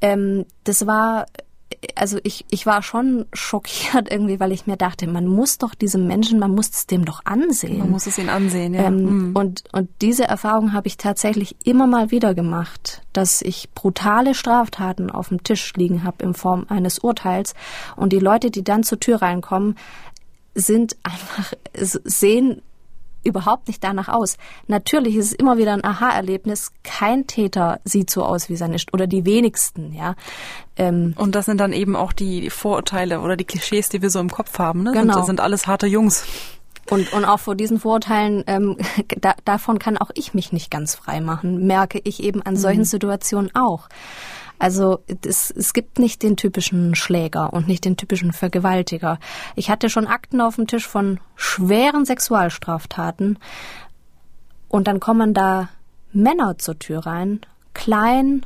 [0.00, 1.26] ähm, das war,
[1.94, 6.06] also ich, ich war schon schockiert irgendwie, weil ich mir dachte, man muss doch diesem
[6.06, 7.78] Menschen, man muss es dem doch ansehen.
[7.78, 8.84] Man muss es ihn ansehen, ja.
[8.84, 9.36] Ähm, mhm.
[9.36, 15.10] und, und diese Erfahrung habe ich tatsächlich immer mal wieder gemacht, dass ich brutale Straftaten
[15.10, 17.54] auf dem Tisch liegen habe in Form eines Urteils
[17.96, 19.76] und die Leute, die dann zur Tür reinkommen,
[20.54, 22.62] sind einfach, sehen
[23.24, 24.36] überhaupt nicht danach aus.
[24.66, 26.70] Natürlich ist es immer wieder ein Aha-Erlebnis.
[26.82, 30.14] Kein Täter sieht so aus wie seine oder die wenigsten, ja.
[30.76, 34.20] Ähm, und das sind dann eben auch die Vorurteile oder die Klischees, die wir so
[34.20, 34.82] im Kopf haben.
[34.82, 34.92] Ne?
[34.92, 35.14] Genau.
[35.14, 36.24] Sind, sind alles harte Jungs.
[36.90, 38.76] Und, und auch vor diesen Vorurteilen, ähm,
[39.20, 42.80] da, davon kann auch ich mich nicht ganz frei machen, merke ich eben an solchen
[42.80, 42.84] mhm.
[42.84, 43.88] Situationen auch.
[44.58, 49.18] Also es, es gibt nicht den typischen Schläger und nicht den typischen Vergewaltiger.
[49.54, 53.38] Ich hatte schon Akten auf dem Tisch von schweren Sexualstraftaten
[54.68, 55.68] und dann kommen da
[56.12, 57.40] Männer zur Tür rein,
[57.74, 58.44] klein,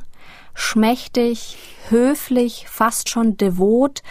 [0.53, 1.57] schmächtig,
[1.89, 4.03] höflich, fast schon devot,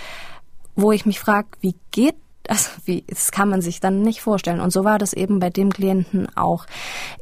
[0.74, 4.60] wo ich mich frage, wie geht das, wie, das kann man sich dann nicht vorstellen.
[4.60, 6.66] Und so war das eben bei dem Klienten auch.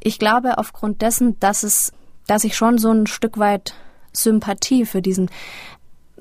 [0.01, 1.93] Ich glaube, aufgrund dessen, dass es,
[2.27, 3.75] dass ich schon so ein Stück weit
[4.13, 5.31] Sympathie für diesen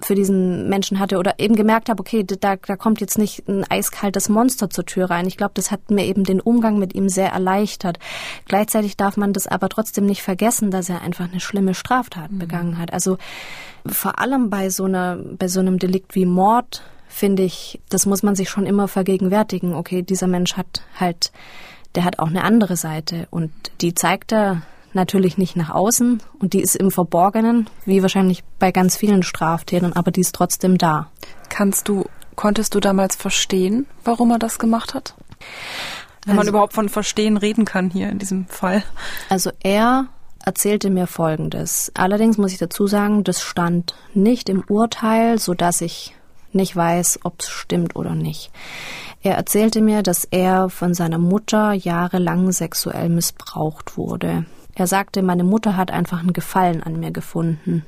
[0.02, 3.66] für diesen Menschen hatte oder eben gemerkt habe, okay, da, da kommt jetzt nicht ein
[3.70, 5.28] eiskaltes Monster zur Tür rein.
[5.28, 8.00] Ich glaube, das hat mir eben den Umgang mit ihm sehr erleichtert.
[8.46, 12.40] Gleichzeitig darf man das aber trotzdem nicht vergessen, dass er einfach eine schlimme Straftat mhm.
[12.40, 12.94] begangen hat.
[12.94, 13.18] Also
[13.86, 18.24] vor allem bei so einer, bei so einem Delikt wie Mord, finde ich, das muss
[18.24, 19.74] man sich schon immer vergegenwärtigen.
[19.74, 21.32] Okay, dieser Mensch hat halt,
[21.96, 24.62] der hat auch eine andere Seite und die zeigt er
[24.94, 29.94] natürlich nicht nach außen und die ist im Verborgenen, wie wahrscheinlich bei ganz vielen Straftätern,
[29.94, 31.10] aber die ist trotzdem da.
[31.50, 35.16] Kannst du, konntest du damals verstehen, warum er das gemacht hat?
[36.26, 38.84] Wenn also, man überhaupt von Verstehen reden kann hier in diesem Fall.
[39.30, 40.08] Also er
[40.44, 41.92] erzählte mir Folgendes.
[41.96, 46.16] Allerdings muss ich dazu sagen, das stand nicht im Urteil, so dass ich
[46.52, 48.52] nicht weiß, ob es stimmt oder nicht.
[49.22, 54.46] Er erzählte mir, dass er von seiner Mutter jahrelang sexuell missbraucht wurde.
[54.80, 57.86] Er sagte, meine Mutter hat einfach einen Gefallen an mir gefunden.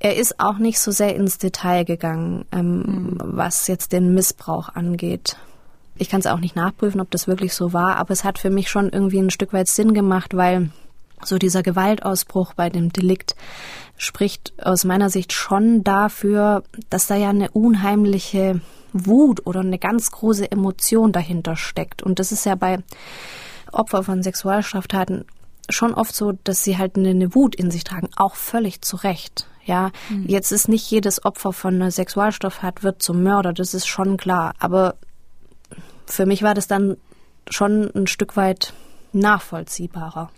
[0.00, 3.18] Er ist auch nicht so sehr ins Detail gegangen, ähm, mhm.
[3.20, 5.36] was jetzt den Missbrauch angeht.
[5.96, 8.50] Ich kann es auch nicht nachprüfen, ob das wirklich so war, aber es hat für
[8.50, 10.70] mich schon irgendwie ein Stück weit Sinn gemacht, weil
[11.24, 13.36] so dieser Gewaltausbruch bei dem Delikt
[13.96, 18.60] spricht aus meiner Sicht schon dafür, dass da ja eine unheimliche
[18.92, 22.02] Wut oder eine ganz große Emotion dahinter steckt.
[22.02, 22.78] Und das ist ja bei
[23.70, 25.24] Opfer von Sexualstraftaten
[25.68, 28.96] schon oft so, dass sie halt eine, eine Wut in sich tragen, auch völlig zu
[28.96, 29.46] Recht.
[29.64, 30.24] Ja, mhm.
[30.26, 34.54] jetzt ist nicht jedes Opfer von einer Sexualstofftat wird zum Mörder, das ist schon klar.
[34.58, 34.96] Aber
[36.06, 36.96] für mich war das dann
[37.50, 38.72] schon ein Stück weit
[39.12, 40.30] nachvollziehbarer.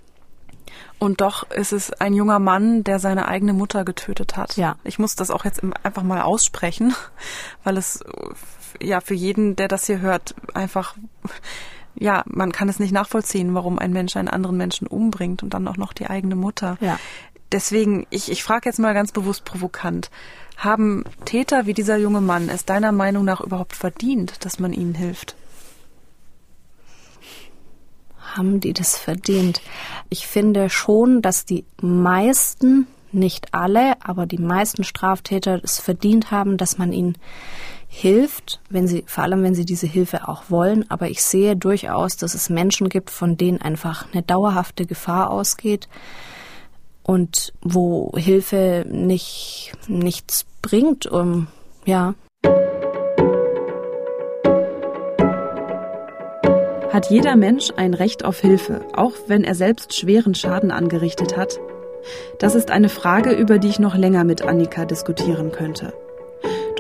[0.99, 4.57] Und doch ist es ein junger Mann, der seine eigene Mutter getötet hat.
[4.57, 4.77] Ja.
[4.85, 6.95] Ich muss das auch jetzt einfach mal aussprechen,
[7.65, 8.05] weil es
[8.81, 10.97] ja für jeden, der das hier hört, einfach
[11.95, 15.69] ja, man kann es nicht nachvollziehen, warum ein Mensch einen anderen Menschen umbringt und dann
[15.69, 16.77] auch noch die eigene Mutter.
[16.81, 16.99] Ja.
[17.53, 20.11] Deswegen, ich, ich frage jetzt mal ganz bewusst provokant.
[20.57, 24.95] Haben Täter wie dieser junge Mann es deiner Meinung nach überhaupt verdient, dass man ihnen
[24.95, 25.35] hilft?
[28.19, 29.61] Haben die das verdient?
[30.09, 36.57] Ich finde schon, dass die meisten, nicht alle, aber die meisten Straftäter es verdient haben,
[36.57, 37.17] dass man ihnen
[37.93, 40.89] hilft, wenn sie, vor allem wenn sie diese Hilfe auch wollen.
[40.91, 45.89] Aber ich sehe durchaus, dass es Menschen gibt, von denen einfach eine dauerhafte Gefahr ausgeht
[47.03, 51.49] und wo Hilfe nicht, nichts bringt, um,
[51.85, 52.15] ja.
[56.93, 61.59] Hat jeder Mensch ein Recht auf Hilfe, auch wenn er selbst schweren Schaden angerichtet hat?
[62.39, 65.93] Das ist eine Frage, über die ich noch länger mit Annika diskutieren könnte.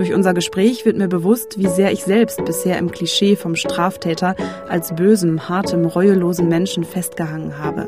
[0.00, 4.34] Durch unser Gespräch wird mir bewusst, wie sehr ich selbst bisher im Klischee vom Straftäter
[4.66, 7.86] als bösem, hartem, reuelosen Menschen festgehangen habe.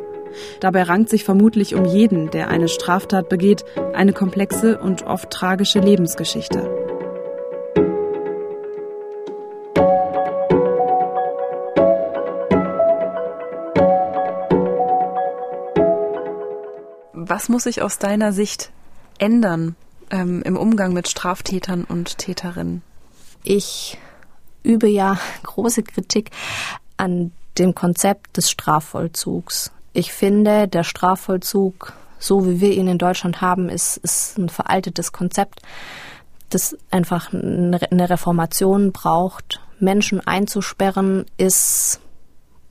[0.61, 5.81] Dabei rankt sich vermutlich um jeden, der eine Straftat begeht, eine komplexe und oft tragische
[5.81, 6.69] Lebensgeschichte.
[17.15, 18.71] Was muss sich aus deiner Sicht
[19.19, 19.77] ändern,
[20.13, 22.83] ähm, im Umgang mit Straftätern und Täterinnen?
[23.43, 23.99] Ich
[24.63, 26.31] übe ja große Kritik
[26.97, 29.73] an dem Konzept des Strafvollzugs.
[29.93, 35.13] Ich finde, der Strafvollzug, so wie wir ihn in Deutschland haben, ist, ist ein veraltetes
[35.13, 35.61] Konzept,
[36.49, 39.61] das einfach eine Reformation braucht.
[39.81, 42.01] Menschen einzusperren ist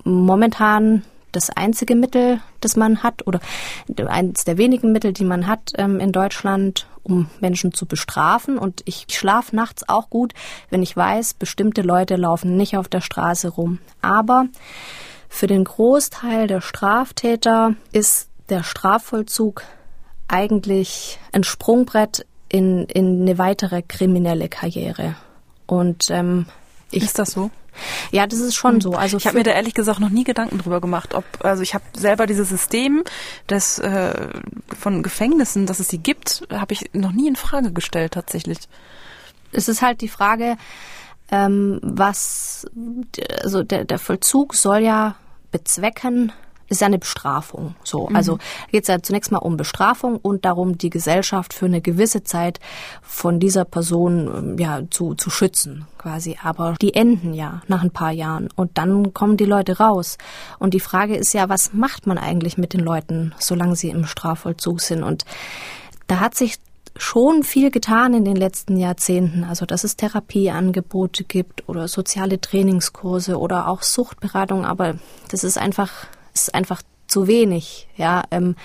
[0.04, 3.40] momentan das einzige Mittel, das man hat oder
[4.08, 8.58] eines der wenigen Mittel, die man hat ähm, in Deutschland, um Menschen zu bestrafen.
[8.58, 10.34] Und ich schlafe nachts auch gut,
[10.70, 13.80] wenn ich weiß, bestimmte Leute laufen nicht auf der Straße rum.
[14.02, 14.46] Aber
[15.30, 19.64] für den Großteil der Straftäter ist der Strafvollzug
[20.28, 25.16] eigentlich ein Sprungbrett in, in eine weitere kriminelle Karriere.
[25.68, 26.48] Und ähm,
[26.92, 27.52] ich, ist das so?
[28.12, 28.82] Ja, das ist schon hm.
[28.82, 28.94] so.
[28.94, 31.74] Also ich habe mir da ehrlich gesagt noch nie Gedanken drüber gemacht, ob also ich
[31.74, 33.04] habe selber dieses System
[33.50, 34.30] des äh,
[34.78, 38.58] von Gefängnissen, dass es sie gibt, habe ich noch nie in Frage gestellt tatsächlich.
[39.52, 40.58] Es ist halt die Frage,
[41.32, 42.66] ähm, was
[43.44, 45.16] also der, der Vollzug soll ja
[45.52, 46.32] bezwecken,
[46.72, 47.76] ist ja eine Bestrafung.
[47.84, 48.16] So, mhm.
[48.16, 48.40] also
[48.72, 52.60] geht es ja zunächst mal um Bestrafung und darum, die Gesellschaft für eine gewisse Zeit
[53.02, 56.38] von dieser Person ähm, ja zu zu schützen, quasi.
[56.42, 60.18] Aber die enden ja nach ein paar Jahren und dann kommen die Leute raus.
[60.60, 64.06] Und die Frage ist ja, was macht man eigentlich mit den Leuten, solange sie im
[64.06, 65.04] Strafvollzug sind?
[65.04, 65.26] Und
[66.08, 66.58] da hat sich
[66.96, 69.44] schon viel getan in den letzten Jahrzehnten.
[69.44, 74.66] Also, dass es Therapieangebote gibt oder soziale Trainingskurse oder auch Suchtberatung.
[74.66, 74.96] Aber
[75.30, 75.92] das ist einfach
[76.34, 77.88] ist einfach zu wenig.
[77.98, 78.56] Ja, ähm,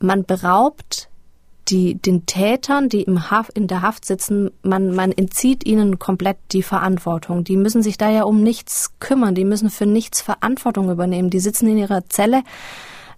[0.00, 1.08] man beraubt
[1.68, 6.38] die, den Tätern, die im Haft, in der Haft sitzen, man, man entzieht ihnen komplett
[6.52, 7.44] die Verantwortung.
[7.44, 11.30] Die müssen sich da ja um nichts kümmern, die müssen für nichts Verantwortung übernehmen.
[11.30, 12.42] Die sitzen in ihrer Zelle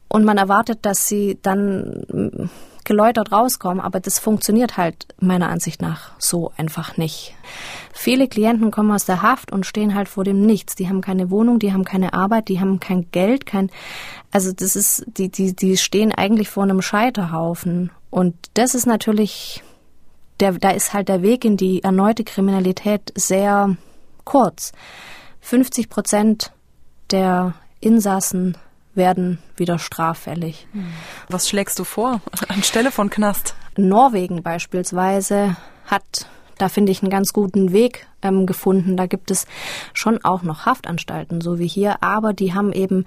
[0.08, 2.50] und man erwartet, dass sie dann
[2.84, 7.34] geläutert rauskommen, aber das funktioniert halt meiner Ansicht nach so einfach nicht.
[7.92, 10.74] Viele Klienten kommen aus der Haft und stehen halt vor dem Nichts.
[10.74, 13.70] Die haben keine Wohnung, die haben keine Arbeit, die haben kein Geld, kein,
[14.30, 17.90] also das ist, die, die, die stehen eigentlich vor einem Scheiterhaufen.
[18.10, 19.62] Und das ist natürlich,
[20.38, 23.76] der, da ist halt der Weg in die erneute Kriminalität sehr
[24.24, 24.72] kurz.
[25.40, 26.52] 50 Prozent
[27.10, 28.56] der Insassen
[28.94, 30.66] werden wieder straffällig.
[31.28, 33.54] Was schlägst du vor anstelle von Knast?
[33.76, 36.26] Norwegen beispielsweise hat
[36.60, 38.96] da finde ich einen ganz guten Weg ähm, gefunden.
[38.96, 39.46] Da gibt es
[39.94, 43.04] schon auch noch Haftanstalten, so wie hier, aber die haben eben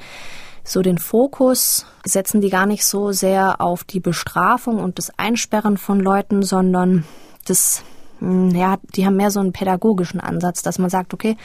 [0.63, 5.77] so den Fokus, setzen die gar nicht so sehr auf die Bestrafung und das Einsperren
[5.77, 7.03] von Leuten, sondern
[7.45, 7.83] das,
[8.19, 11.35] hm, ja, die haben mehr so einen pädagogischen Ansatz, dass man sagt, okay,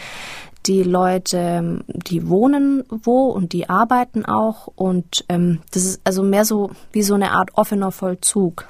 [0.67, 6.45] die Leute, die wohnen wo und die arbeiten auch und ähm, das ist also mehr
[6.45, 8.67] so wie so eine Art offener Vollzug.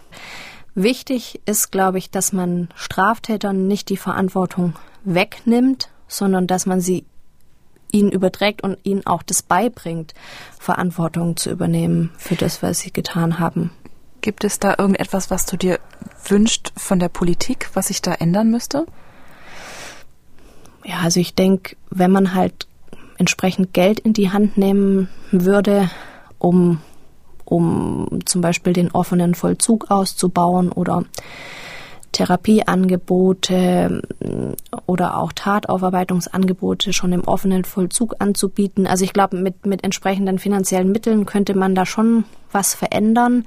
[0.74, 7.04] Wichtig ist, glaube ich, dass man Straftätern nicht die Verantwortung wegnimmt, sondern dass man sie
[7.90, 10.14] ihnen überträgt und ihnen auch das beibringt,
[10.58, 13.70] Verantwortung zu übernehmen für das, was sie getan haben.
[14.20, 15.78] Gibt es da irgendetwas, was du dir
[16.24, 18.86] wünscht von der Politik, was sich da ändern müsste?
[20.84, 22.66] Ja, also ich denke, wenn man halt
[23.18, 25.90] entsprechend Geld in die Hand nehmen würde,
[26.38, 26.80] um,
[27.50, 31.04] um zum Beispiel den offenen Vollzug auszubauen oder
[32.12, 34.52] Therapieangebote mm,
[34.86, 38.86] oder auch Tataufarbeitungsangebote schon im offenen Vollzug anzubieten.
[38.86, 43.46] Also ich glaube, mit, mit entsprechenden finanziellen Mitteln könnte man da schon was verändern.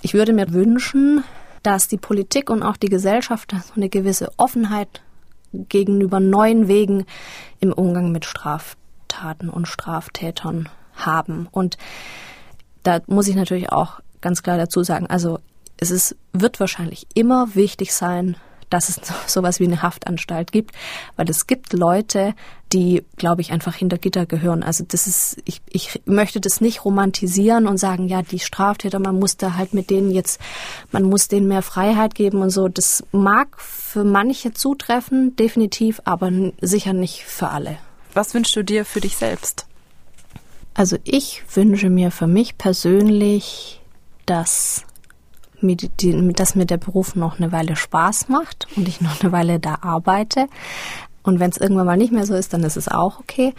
[0.00, 1.22] Ich würde mir wünschen,
[1.62, 5.02] dass die Politik und auch die Gesellschaft eine gewisse Offenheit
[5.52, 7.04] gegenüber neuen Wegen
[7.60, 11.48] im Umgang mit Straftaten und Straftätern haben.
[11.50, 11.76] Und
[12.82, 15.38] da muss ich natürlich auch ganz klar dazu sagen, also
[15.76, 18.36] es ist, wird wahrscheinlich immer wichtig sein,
[18.70, 20.74] dass es sowas wie eine Haftanstalt gibt,
[21.16, 22.34] weil es gibt Leute,
[22.72, 24.62] die, glaube ich, einfach hinter Gitter gehören.
[24.62, 29.18] Also das ist, ich, ich möchte das nicht romantisieren und sagen, ja, die Straftäter, man
[29.18, 30.40] muss da halt mit denen jetzt,
[30.90, 32.68] man muss denen mehr Freiheit geben und so.
[32.68, 36.30] Das mag für manche zutreffen, definitiv, aber
[36.62, 37.76] sicher nicht für alle.
[38.14, 39.66] Was wünschst du dir für dich selbst?
[40.74, 43.80] Also ich wünsche mir für mich persönlich,
[44.26, 44.84] dass
[45.60, 49.32] mir, die, dass mir der Beruf noch eine Weile Spaß macht und ich noch eine
[49.32, 50.46] Weile da arbeite.
[51.22, 53.54] Und wenn es irgendwann mal nicht mehr so ist, dann ist es auch okay.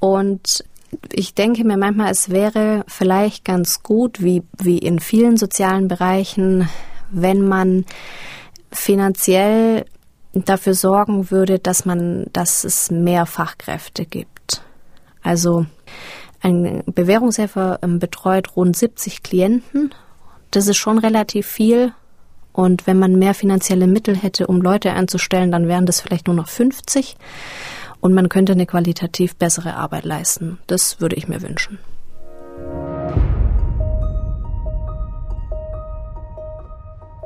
[0.00, 0.64] Und
[1.12, 6.68] ich denke mir manchmal, es wäre vielleicht ganz gut, wie, wie in vielen sozialen Bereichen,
[7.10, 7.84] wenn man
[8.72, 9.86] finanziell
[10.32, 14.62] dafür sorgen würde, dass man, dass es mehr Fachkräfte gibt.
[15.22, 15.66] Also
[16.40, 19.92] ein Bewährungshelfer ähm, betreut rund 70 Klienten
[20.50, 21.92] das ist schon relativ viel.
[22.52, 26.34] Und wenn man mehr finanzielle Mittel hätte, um Leute einzustellen, dann wären das vielleicht nur
[26.34, 27.16] noch 50.
[28.00, 30.58] Und man könnte eine qualitativ bessere Arbeit leisten.
[30.66, 31.78] Das würde ich mir wünschen.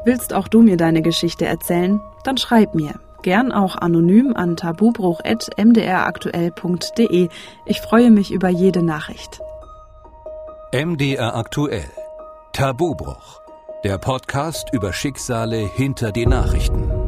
[0.05, 2.01] Willst auch du mir deine Geschichte erzählen?
[2.25, 3.01] Dann schreib mir.
[3.25, 7.29] Gern auch anonym an tabubruch.mdraktuell.de.
[7.65, 9.41] Ich freue mich über jede Nachricht.
[10.75, 11.89] MDR aktuell
[12.53, 13.41] Tabubruch,
[13.83, 17.04] der Podcast über Schicksale hinter die Nachrichten.